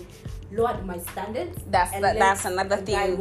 lowered 0.52 0.86
my 0.86 0.98
standards. 1.00 1.60
That's 1.70 1.92
that, 2.00 2.18
that's 2.18 2.46
another 2.46 2.78
thing 2.78 3.18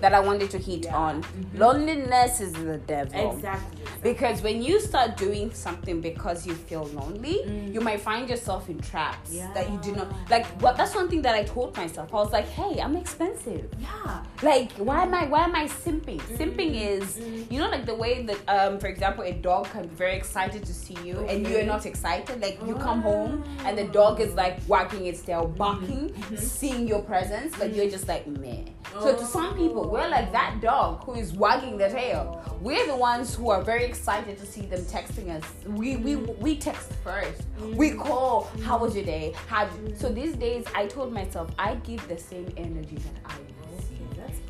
that 0.00 0.14
I 0.14 0.20
wanted 0.20 0.50
to 0.50 0.58
hit 0.58 0.84
Yeah. 0.84 0.96
on. 0.96 1.22
Mhm. 1.22 1.58
Loneliness 1.58 2.40
is 2.40 2.52
the 2.52 2.78
devil. 2.78 3.32
exactly. 3.36 3.82
Because 4.02 4.42
when 4.42 4.62
you 4.62 4.80
start 4.80 5.16
doing 5.16 5.52
something 5.52 6.00
because 6.00 6.46
you 6.46 6.54
feel 6.54 6.84
lonely, 6.94 7.38
Mm. 7.46 7.74
you 7.74 7.80
might 7.80 8.00
find 8.00 8.28
yourself 8.28 8.68
in 8.68 8.78
traps 8.80 9.30
that 9.54 9.70
you 9.70 9.78
do 9.82 9.92
not 9.92 10.08
like. 10.30 10.46
What 10.62 10.76
that's 10.76 10.94
one 10.94 11.08
thing 11.08 11.22
that 11.22 11.34
I 11.34 11.42
told 11.44 11.76
myself. 11.76 12.12
I 12.12 12.16
was 12.16 12.32
like, 12.32 12.48
"Hey, 12.48 12.80
I'm 12.80 12.96
expensive. 12.96 13.66
Yeah. 13.78 14.22
Like, 14.42 14.72
why 14.72 15.02
am 15.02 15.14
I? 15.14 15.26
Why 15.26 15.44
am 15.44 15.54
I 15.54 15.66
simping? 15.66 16.20
Simping 16.38 16.72
is, 16.74 17.16
Mm. 17.16 17.50
you 17.52 17.58
know, 17.60 17.68
like 17.68 17.84
the 17.86 17.94
way 17.94 18.22
that, 18.22 18.38
um, 18.48 18.78
for 18.78 18.86
example, 18.86 19.24
a 19.24 19.32
dog 19.32 19.66
can 19.72 19.82
be 19.88 19.94
very 19.94 20.14
excited 20.16 20.64
to 20.64 20.72
see 20.74 20.96
you, 21.04 21.16
and 21.28 21.46
you're 21.46 21.64
not 21.74 21.84
excited. 21.86 22.40
Like, 22.40 22.58
you 22.66 22.74
come 22.76 23.02
home 23.02 23.44
and 23.66 23.76
the 23.76 23.84
dog 23.84 24.20
is 24.20 24.34
like 24.34 24.56
wagging 24.68 25.06
its 25.06 25.20
tail, 25.22 25.46
barking, 25.46 26.12
seeing 26.60 26.86
your 26.86 27.00
presence, 27.00 27.56
but 27.58 27.74
you're 27.74 27.86
mm. 27.86 27.90
just 27.90 28.06
like 28.06 28.26
meh. 28.26 28.64
So 29.00 29.16
to 29.16 29.24
some 29.24 29.56
people, 29.56 29.88
we're 29.88 30.04
oh. 30.04 30.08
like 30.08 30.30
that 30.32 30.60
dog 30.60 31.04
who 31.04 31.14
is 31.14 31.32
wagging 31.32 31.78
the 31.78 31.88
tail. 31.88 32.24
We're 32.60 32.86
the 32.86 32.96
ones 32.96 33.34
who 33.34 33.50
are 33.50 33.62
very 33.62 33.84
excited 33.84 34.36
to 34.38 34.44
see 34.44 34.62
them 34.62 34.82
texting 34.82 35.30
us. 35.30 35.44
We 35.66 35.96
we 35.96 36.16
mm. 36.16 36.38
we 36.38 36.56
text 36.56 36.92
first. 37.02 37.42
Mm. 37.58 37.76
We 37.76 37.92
call. 37.92 38.50
How 38.62 38.76
was 38.78 38.94
your 38.94 39.04
day? 39.04 39.32
How? 39.48 39.68
So 39.96 40.10
these 40.10 40.36
days, 40.36 40.66
I 40.74 40.86
told 40.86 41.12
myself 41.12 41.50
I 41.58 41.76
give 41.76 42.06
the 42.08 42.18
same 42.18 42.52
energy 42.58 42.96
that 42.96 43.16
I. 43.24 43.34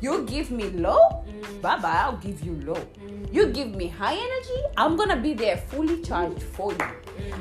You 0.01 0.23
give 0.25 0.49
me 0.49 0.67
low, 0.71 1.23
Mm. 1.29 1.61
bye 1.61 1.77
bye. 1.77 2.01
I'll 2.03 2.17
give 2.17 2.43
you 2.43 2.53
low. 2.65 2.81
You 3.31 3.43
give 3.57 3.75
me 3.75 3.87
high 3.87 4.17
energy, 4.27 4.59
I'm 4.75 4.95
gonna 4.97 5.21
be 5.27 5.33
there 5.35 5.57
fully 5.57 6.01
charged 6.01 6.41
for 6.41 6.71
you. 6.73 6.87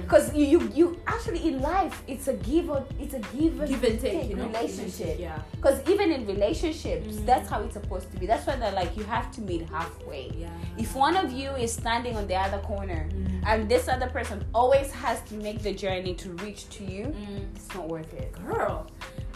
Because 0.03 0.35
you, 0.35 0.45
you, 0.45 0.71
you 0.75 1.01
actually 1.07 1.47
in 1.49 1.61
life, 1.61 2.03
it's 2.09 2.29
a 2.29 2.35
give 2.35 2.71
or 2.71 2.85
it's 2.99 3.14
a 3.14 3.19
give 3.37 3.61
and, 3.61 3.69
Give 3.69 3.85
and 3.85 4.01
take, 4.01 4.29
you 4.31 4.37
know, 4.37 4.47
relationship. 4.47 5.19
Yeah. 5.19 5.38
Because 5.53 5.81
even 5.88 6.11
in 6.12 6.27
relationships, 6.27 7.16
Mhm. 7.16 7.27
that's 7.27 7.49
how 7.49 7.61
it's 7.62 7.75
supposed 7.75 8.11
to 8.12 8.16
be. 8.19 8.27
That's 8.27 8.47
why 8.47 8.57
they're 8.57 8.73
like 8.73 8.97
you 8.97 9.05
have 9.05 9.31
to 9.33 9.40
meet 9.40 9.69
halfway. 9.69 10.31
Yeah. 10.37 10.49
If 10.79 10.95
one 10.95 11.16
of 11.16 11.33
you 11.33 11.51
is 11.51 11.73
standing 11.73 12.16
on 12.16 12.27
the 12.27 12.35
other 12.37 12.59
corner 12.59 13.09
Mm. 13.11 13.43
and 13.47 13.69
this 13.69 13.88
other 13.88 14.09
person 14.09 14.45
always 14.55 14.90
has 14.93 15.21
to 15.29 15.35
make 15.35 15.62
the 15.62 15.73
journey 15.73 16.14
to 16.14 16.31
reach 16.45 16.69
to 16.71 16.85
you, 16.85 17.05
Mm. 17.07 17.55
it's 17.57 17.73
not 17.75 17.88
worth 17.88 18.12
it. 18.14 18.33
Girl, 18.47 18.87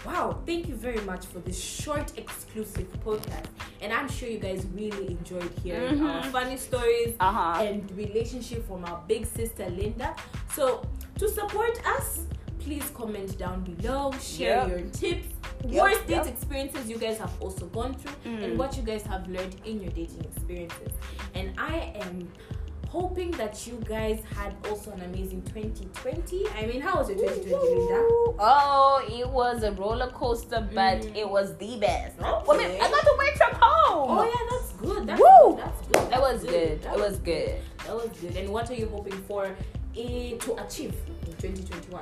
wow, 0.04 0.38
thank 0.46 0.68
you 0.68 0.74
very 0.74 1.00
much 1.02 1.24
for 1.26 1.38
this 1.40 1.58
short 1.60 2.16
exclusive 2.18 2.86
podcast. 3.04 3.46
And 3.80 3.92
I'm 3.92 4.08
sure 4.08 4.28
you 4.28 4.38
guys 4.38 4.66
really 4.74 5.08
enjoyed 5.08 5.50
hearing 5.62 5.98
Mhm. 5.98 6.14
our 6.14 6.24
funny 6.30 6.56
stories 6.56 7.14
Uh 7.20 7.32
huh. 7.32 7.62
and 7.62 7.90
relationship 7.96 8.66
from 8.66 8.84
our 8.84 9.02
big 9.08 9.26
sister 9.26 9.68
Linda. 9.70 10.14
So, 10.54 10.82
to 11.18 11.28
support 11.28 11.78
us, 11.86 12.20
please 12.60 12.88
comment 12.94 13.36
down 13.38 13.62
below, 13.64 14.12
share 14.20 14.56
Yep. 14.66 14.68
your 14.68 14.80
tips, 14.90 15.26
Yep, 15.66 15.82
worst 15.82 16.06
date 16.06 16.26
experiences 16.26 16.88
you 16.90 16.98
guys 16.98 17.18
have 17.18 17.32
also 17.40 17.66
gone 17.66 17.94
through, 17.94 18.32
Mm. 18.32 18.44
and 18.44 18.58
what 18.58 18.76
you 18.76 18.82
guys 18.82 19.02
have 19.02 19.26
learned 19.28 19.56
in 19.64 19.80
your 19.82 19.92
dating 19.92 20.24
experiences. 20.24 20.92
And 21.34 21.52
I 21.58 21.92
am 22.04 22.28
hoping 22.94 23.30
that 23.32 23.66
you 23.66 23.74
guys 23.88 24.18
had 24.36 24.54
also 24.70 24.92
an 24.92 25.00
amazing 25.02 25.42
2020. 25.42 26.46
I 26.56 26.66
mean, 26.66 26.80
how 26.80 26.98
was 26.98 27.08
your 27.08 27.18
2020, 27.18 27.74
Linda? 27.74 27.98
Oh, 28.38 29.04
it 29.10 29.28
was 29.28 29.64
a 29.64 29.72
roller 29.72 30.10
coaster, 30.10 30.60
but 30.72 30.98
Mm. 31.00 31.16
it 31.16 31.28
was 31.28 31.56
the 31.56 31.76
best. 31.84 32.14
Okay. 32.20 32.44
Women, 32.48 32.70
I 32.80 32.88
got 32.94 33.02
to 33.10 33.14
work 33.18 33.34
from 33.42 33.54
home. 33.60 34.18
Oh 34.18 34.24
yeah, 34.24 34.42
that's 34.50 34.72
good. 34.84 35.02
That's 35.08 35.20
Woo! 35.20 35.56
good. 35.56 35.58
That's 35.64 35.80
good. 35.88 36.02
It 36.04 36.10
That's 36.10 36.20
was 36.28 36.44
good. 36.44 36.82
That 36.82 36.94
It 36.94 37.00
was 37.06 37.16
good. 37.30 37.54
That 37.84 37.94
was 38.02 38.10
good. 38.20 38.36
And 38.36 38.48
what 38.50 38.70
are 38.70 38.74
you 38.82 38.88
hoping 38.96 39.18
for 39.28 39.42
eh, 39.96 40.36
to 40.44 40.50
achieve 40.64 40.94
in 41.26 41.32
2021? 41.34 42.00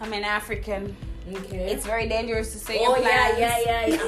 I'm 0.00 0.12
an 0.12 0.24
African. 0.24 0.96
Okay. 1.32 1.70
It's 1.72 1.86
very 1.86 2.06
dangerous 2.08 2.52
to 2.52 2.58
say 2.58 2.76
oh 2.80 2.96
yeah, 2.96 3.38
yeah, 3.38 3.58
yeah, 3.64 3.86
yeah. 3.86 3.98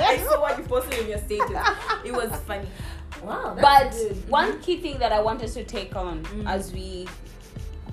I. 0.00 0.14
I 0.14 0.16
saw 0.26 0.40
what 0.40 0.56
you 0.56 0.64
posted 0.64 1.00
in 1.00 1.08
your 1.08 1.18
status. 1.18 1.66
It 2.04 2.12
was 2.12 2.30
funny. 2.46 2.66
Wow. 3.22 3.56
But 3.60 3.90
good. 3.92 4.28
one 4.28 4.60
key 4.60 4.78
thing 4.80 4.98
that 4.98 5.12
I 5.12 5.20
want 5.20 5.42
us 5.42 5.54
to 5.54 5.64
take 5.64 5.94
on 5.96 6.24
Mhm. 6.24 6.48
as 6.48 6.72
we 6.72 7.06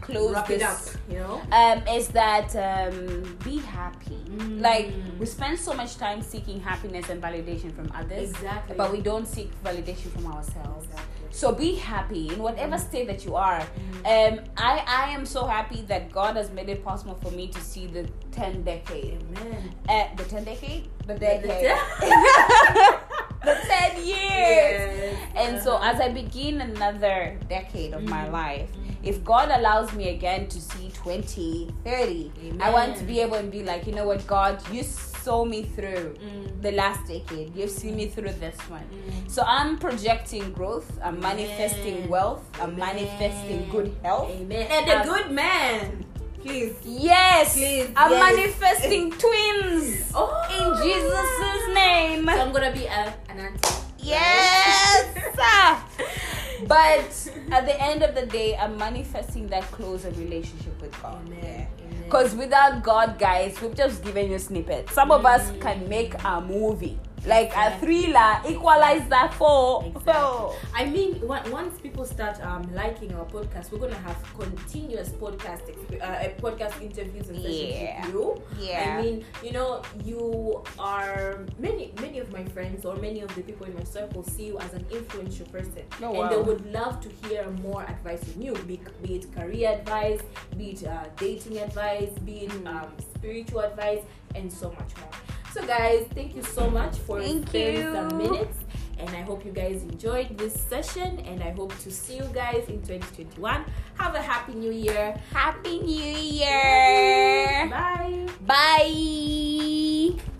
close 0.02 0.34
wrap 0.34 0.48
this 0.48 0.64
up. 0.64 1.02
You 1.12 1.20
know. 1.20 1.42
um, 1.52 1.88
is 1.88 2.08
that 2.10 2.56
um, 2.56 3.38
be 3.44 3.58
happy. 3.60 4.18
Mm. 4.30 4.62
Like 4.62 4.92
we 5.20 5.26
spend 5.26 5.60
so 5.60 5.74
much 5.74 5.98
time 5.98 6.22
seeking 6.22 6.60
happiness 6.60 7.10
and 7.10 7.22
validation 7.22 7.72
from 7.76 7.92
others, 7.94 8.30
Exactly. 8.32 8.76
but 8.76 8.92
we 8.92 9.02
don't 9.02 9.28
seek 9.28 9.52
validation 9.64 10.10
from 10.12 10.26
ourselves. 10.28 10.86
Exactly. 10.86 11.06
So 11.32 11.52
be 11.52 11.76
happy 11.76 12.30
in 12.34 12.42
whatever 12.42 12.78
state 12.80 13.06
that 13.08 13.24
you 13.24 13.36
are. 13.36 13.62
Mm. 14.04 14.40
Um, 14.40 14.46
I 14.58 14.84
I 14.88 15.10
am 15.12 15.26
so 15.26 15.46
happy 15.46 15.84
that 15.84 16.12
God 16.12 16.36
has 16.38 16.50
made 16.52 16.70
it 16.70 16.84
possible 16.84 17.16
for 17.22 17.30
me 17.32 17.48
to 17.50 17.60
see 17.62 17.86
the 17.86 18.10
ten 18.32 18.64
decade. 18.64 19.22
Amen. 19.38 19.76
Uh, 19.88 20.06
the 20.16 20.24
ten 20.24 20.44
decade, 20.44 20.90
the 21.06 21.14
The 21.14 21.20
decade, 21.20 21.78
ten- 22.00 22.94
the 23.44 23.56
ten 23.68 23.96
years. 23.98 25.00
Yes. 25.00 25.18
And 25.36 25.62
so, 25.62 25.80
as 25.82 26.00
I 26.02 26.10
begin 26.10 26.62
another 26.62 27.38
decade 27.48 27.94
of 27.94 28.04
my 28.04 28.26
Mm. 28.28 28.32
life, 28.34 28.70
Mm. 28.76 28.96
if 29.04 29.24
God 29.24 29.50
allows 29.52 29.94
me 29.94 30.10
again 30.10 30.48
to 30.48 30.60
see 30.60 30.92
20, 30.94 31.70
30, 31.86 32.32
I 32.60 32.70
want 32.72 32.98
to 32.98 33.04
be 33.04 33.20
able 33.22 33.38
to 33.38 33.44
be 33.48 33.64
like, 33.64 33.88
you 33.88 33.94
know 33.94 34.06
what, 34.06 34.26
God, 34.28 34.60
you 34.72 34.84
saw 34.84 35.46
me 35.46 35.64
through 35.64 36.16
Mm. 36.20 36.62
the 36.62 36.72
last 36.72 37.08
decade. 37.08 37.56
You've 37.56 37.72
seen 37.72 37.96
me 37.96 38.08
through 38.08 38.34
this 38.40 38.58
one. 38.70 38.84
Mm. 38.92 39.30
So 39.32 39.44
I'm 39.46 39.78
projecting 39.78 40.52
growth. 40.52 40.90
I'm 41.04 41.20
manifesting 41.20 42.10
wealth. 42.10 42.44
I'm 42.62 42.76
manifesting 42.78 43.70
good 43.72 43.96
health. 44.04 44.32
Amen. 44.32 44.68
And 44.70 44.90
a 44.90 45.00
Um, 45.02 45.08
good 45.08 45.32
man. 45.32 46.06
Please. 46.42 46.74
Yes, 46.86 47.54
Please, 47.56 47.90
I'm 47.98 48.12
yes. 48.12 48.24
manifesting 48.28 49.12
twins 49.24 50.12
Oh. 50.16 50.32
in 50.56 50.68
Jesus' 50.84 51.76
name. 51.76 52.29
I'm 52.50 52.56
gonna 52.56 52.72
be 52.74 52.86
a, 52.86 53.14
an 53.30 53.40
auntie. 53.42 53.76
Yes. 54.00 55.06
but 56.68 57.54
at 57.54 57.68
the 57.68 57.80
end 57.80 58.02
of 58.02 58.16
the 58.16 58.26
day, 58.26 58.58
I'm 58.58 58.76
manifesting 58.76 59.46
that 59.50 59.66
closer 59.66 60.10
relationship 60.10 60.82
with 60.82 61.00
God. 61.00 61.22
Amen. 61.28 61.68
Because 62.06 62.34
without 62.34 62.82
God, 62.82 63.20
guys, 63.20 63.62
we've 63.62 63.76
just 63.76 64.04
given 64.04 64.32
you 64.32 64.40
snippets. 64.40 64.92
Some 64.94 65.12
of 65.12 65.28
us 65.28 65.52
Mm. 65.52 65.62
can 65.62 65.88
make 65.90 66.16
a 66.24 66.42
movie, 66.42 66.98
like 67.26 67.52
a 67.56 67.78
thriller, 67.80 68.40
equalize 68.48 69.08
that 69.10 69.34
four. 69.34 69.84
Exactly. 69.86 70.58
I 70.74 70.86
mean, 70.86 71.22
on- 71.30 71.52
once 71.52 71.80
people 71.80 72.06
start 72.06 72.40
um, 72.46 72.64
liking 72.74 73.14
our 73.14 73.26
podcast, 73.26 73.72
we're 73.72 73.80
gonna 73.80 73.96
have 73.96 74.18
continuous 74.38 75.10
podcast 75.10 75.62
uh, 75.70 76.04
uh, 76.06 76.30
podcast 76.40 76.82
interviews 76.82 77.28
and 77.30 77.42
sessions 77.42 77.74
Yeah. 77.74 78.06
with 78.06 78.14
you. 78.14 78.42
Yeah. 78.60 78.96
I 78.98 79.02
mean, 79.02 79.26
you 79.44 79.52
know, 79.52 79.82
you 80.06 80.64
are 80.80 81.46
many 81.60 81.94
many 82.02 82.20
of 82.20 82.32
my 82.32 82.46
friends 82.46 82.86
or 82.86 82.96
many 82.96 83.22
of 83.22 83.34
the 83.36 83.42
people 83.42 83.66
in 83.66 83.76
my 83.76 83.84
circle 83.84 84.24
see 84.24 84.46
you 84.48 84.58
as 84.60 84.74
an 84.74 84.86
influential 84.90 85.46
person, 85.48 85.84
Oh, 86.02 86.22
and 86.22 86.32
they 86.32 86.38
would 86.42 86.66
love 86.72 87.02
to 87.02 87.10
hear 87.28 87.46
more 87.62 87.84
advice 87.84 88.24
from 88.24 88.42
you, 88.42 88.54
be, 88.66 88.80
be 89.04 89.16
it 89.16 89.34
career 89.36 89.70
advice, 89.80 90.22
be 90.58 90.72
it 90.72 90.88
uh, 90.88 91.04
dating 91.18 91.58
advice, 91.60 92.10
be 92.26 92.46
it 92.46 92.50
Mm. 92.50 92.68
um, 92.68 92.90
spiritual 93.16 93.60
advice, 93.60 94.02
and 94.36 94.52
so 94.52 94.70
much 94.72 94.92
more. 95.00 95.12
So, 95.54 95.66
guys, 95.66 96.06
thank 96.14 96.36
you 96.36 96.44
so 96.44 96.70
much 96.70 96.96
for 96.98 97.22
Thank 97.22 97.50
sparing 97.50 97.78
you. 97.78 97.94
some 97.94 98.18
minutes. 98.18 98.58
And 99.00 99.10
I 99.16 99.22
hope 99.22 99.46
you 99.46 99.52
guys 99.52 99.84
enjoyed 99.84 100.38
this 100.38 100.54
session. 100.54 101.20
And 101.20 101.42
I 101.42 101.52
hope 101.52 101.78
to 101.80 101.92
see 101.92 102.18
you 102.18 102.30
guys 102.34 102.68
in 102.68 102.82
2021. 102.82 103.66
Have 103.98 104.16
a 104.16 104.22
happy 104.22 104.54
new 104.54 104.72
year. 104.72 105.20
Happy 105.32 105.80
New 105.80 106.18
Year. 106.18 107.70
Bye. 107.70 108.28
Bye. 108.46 110.39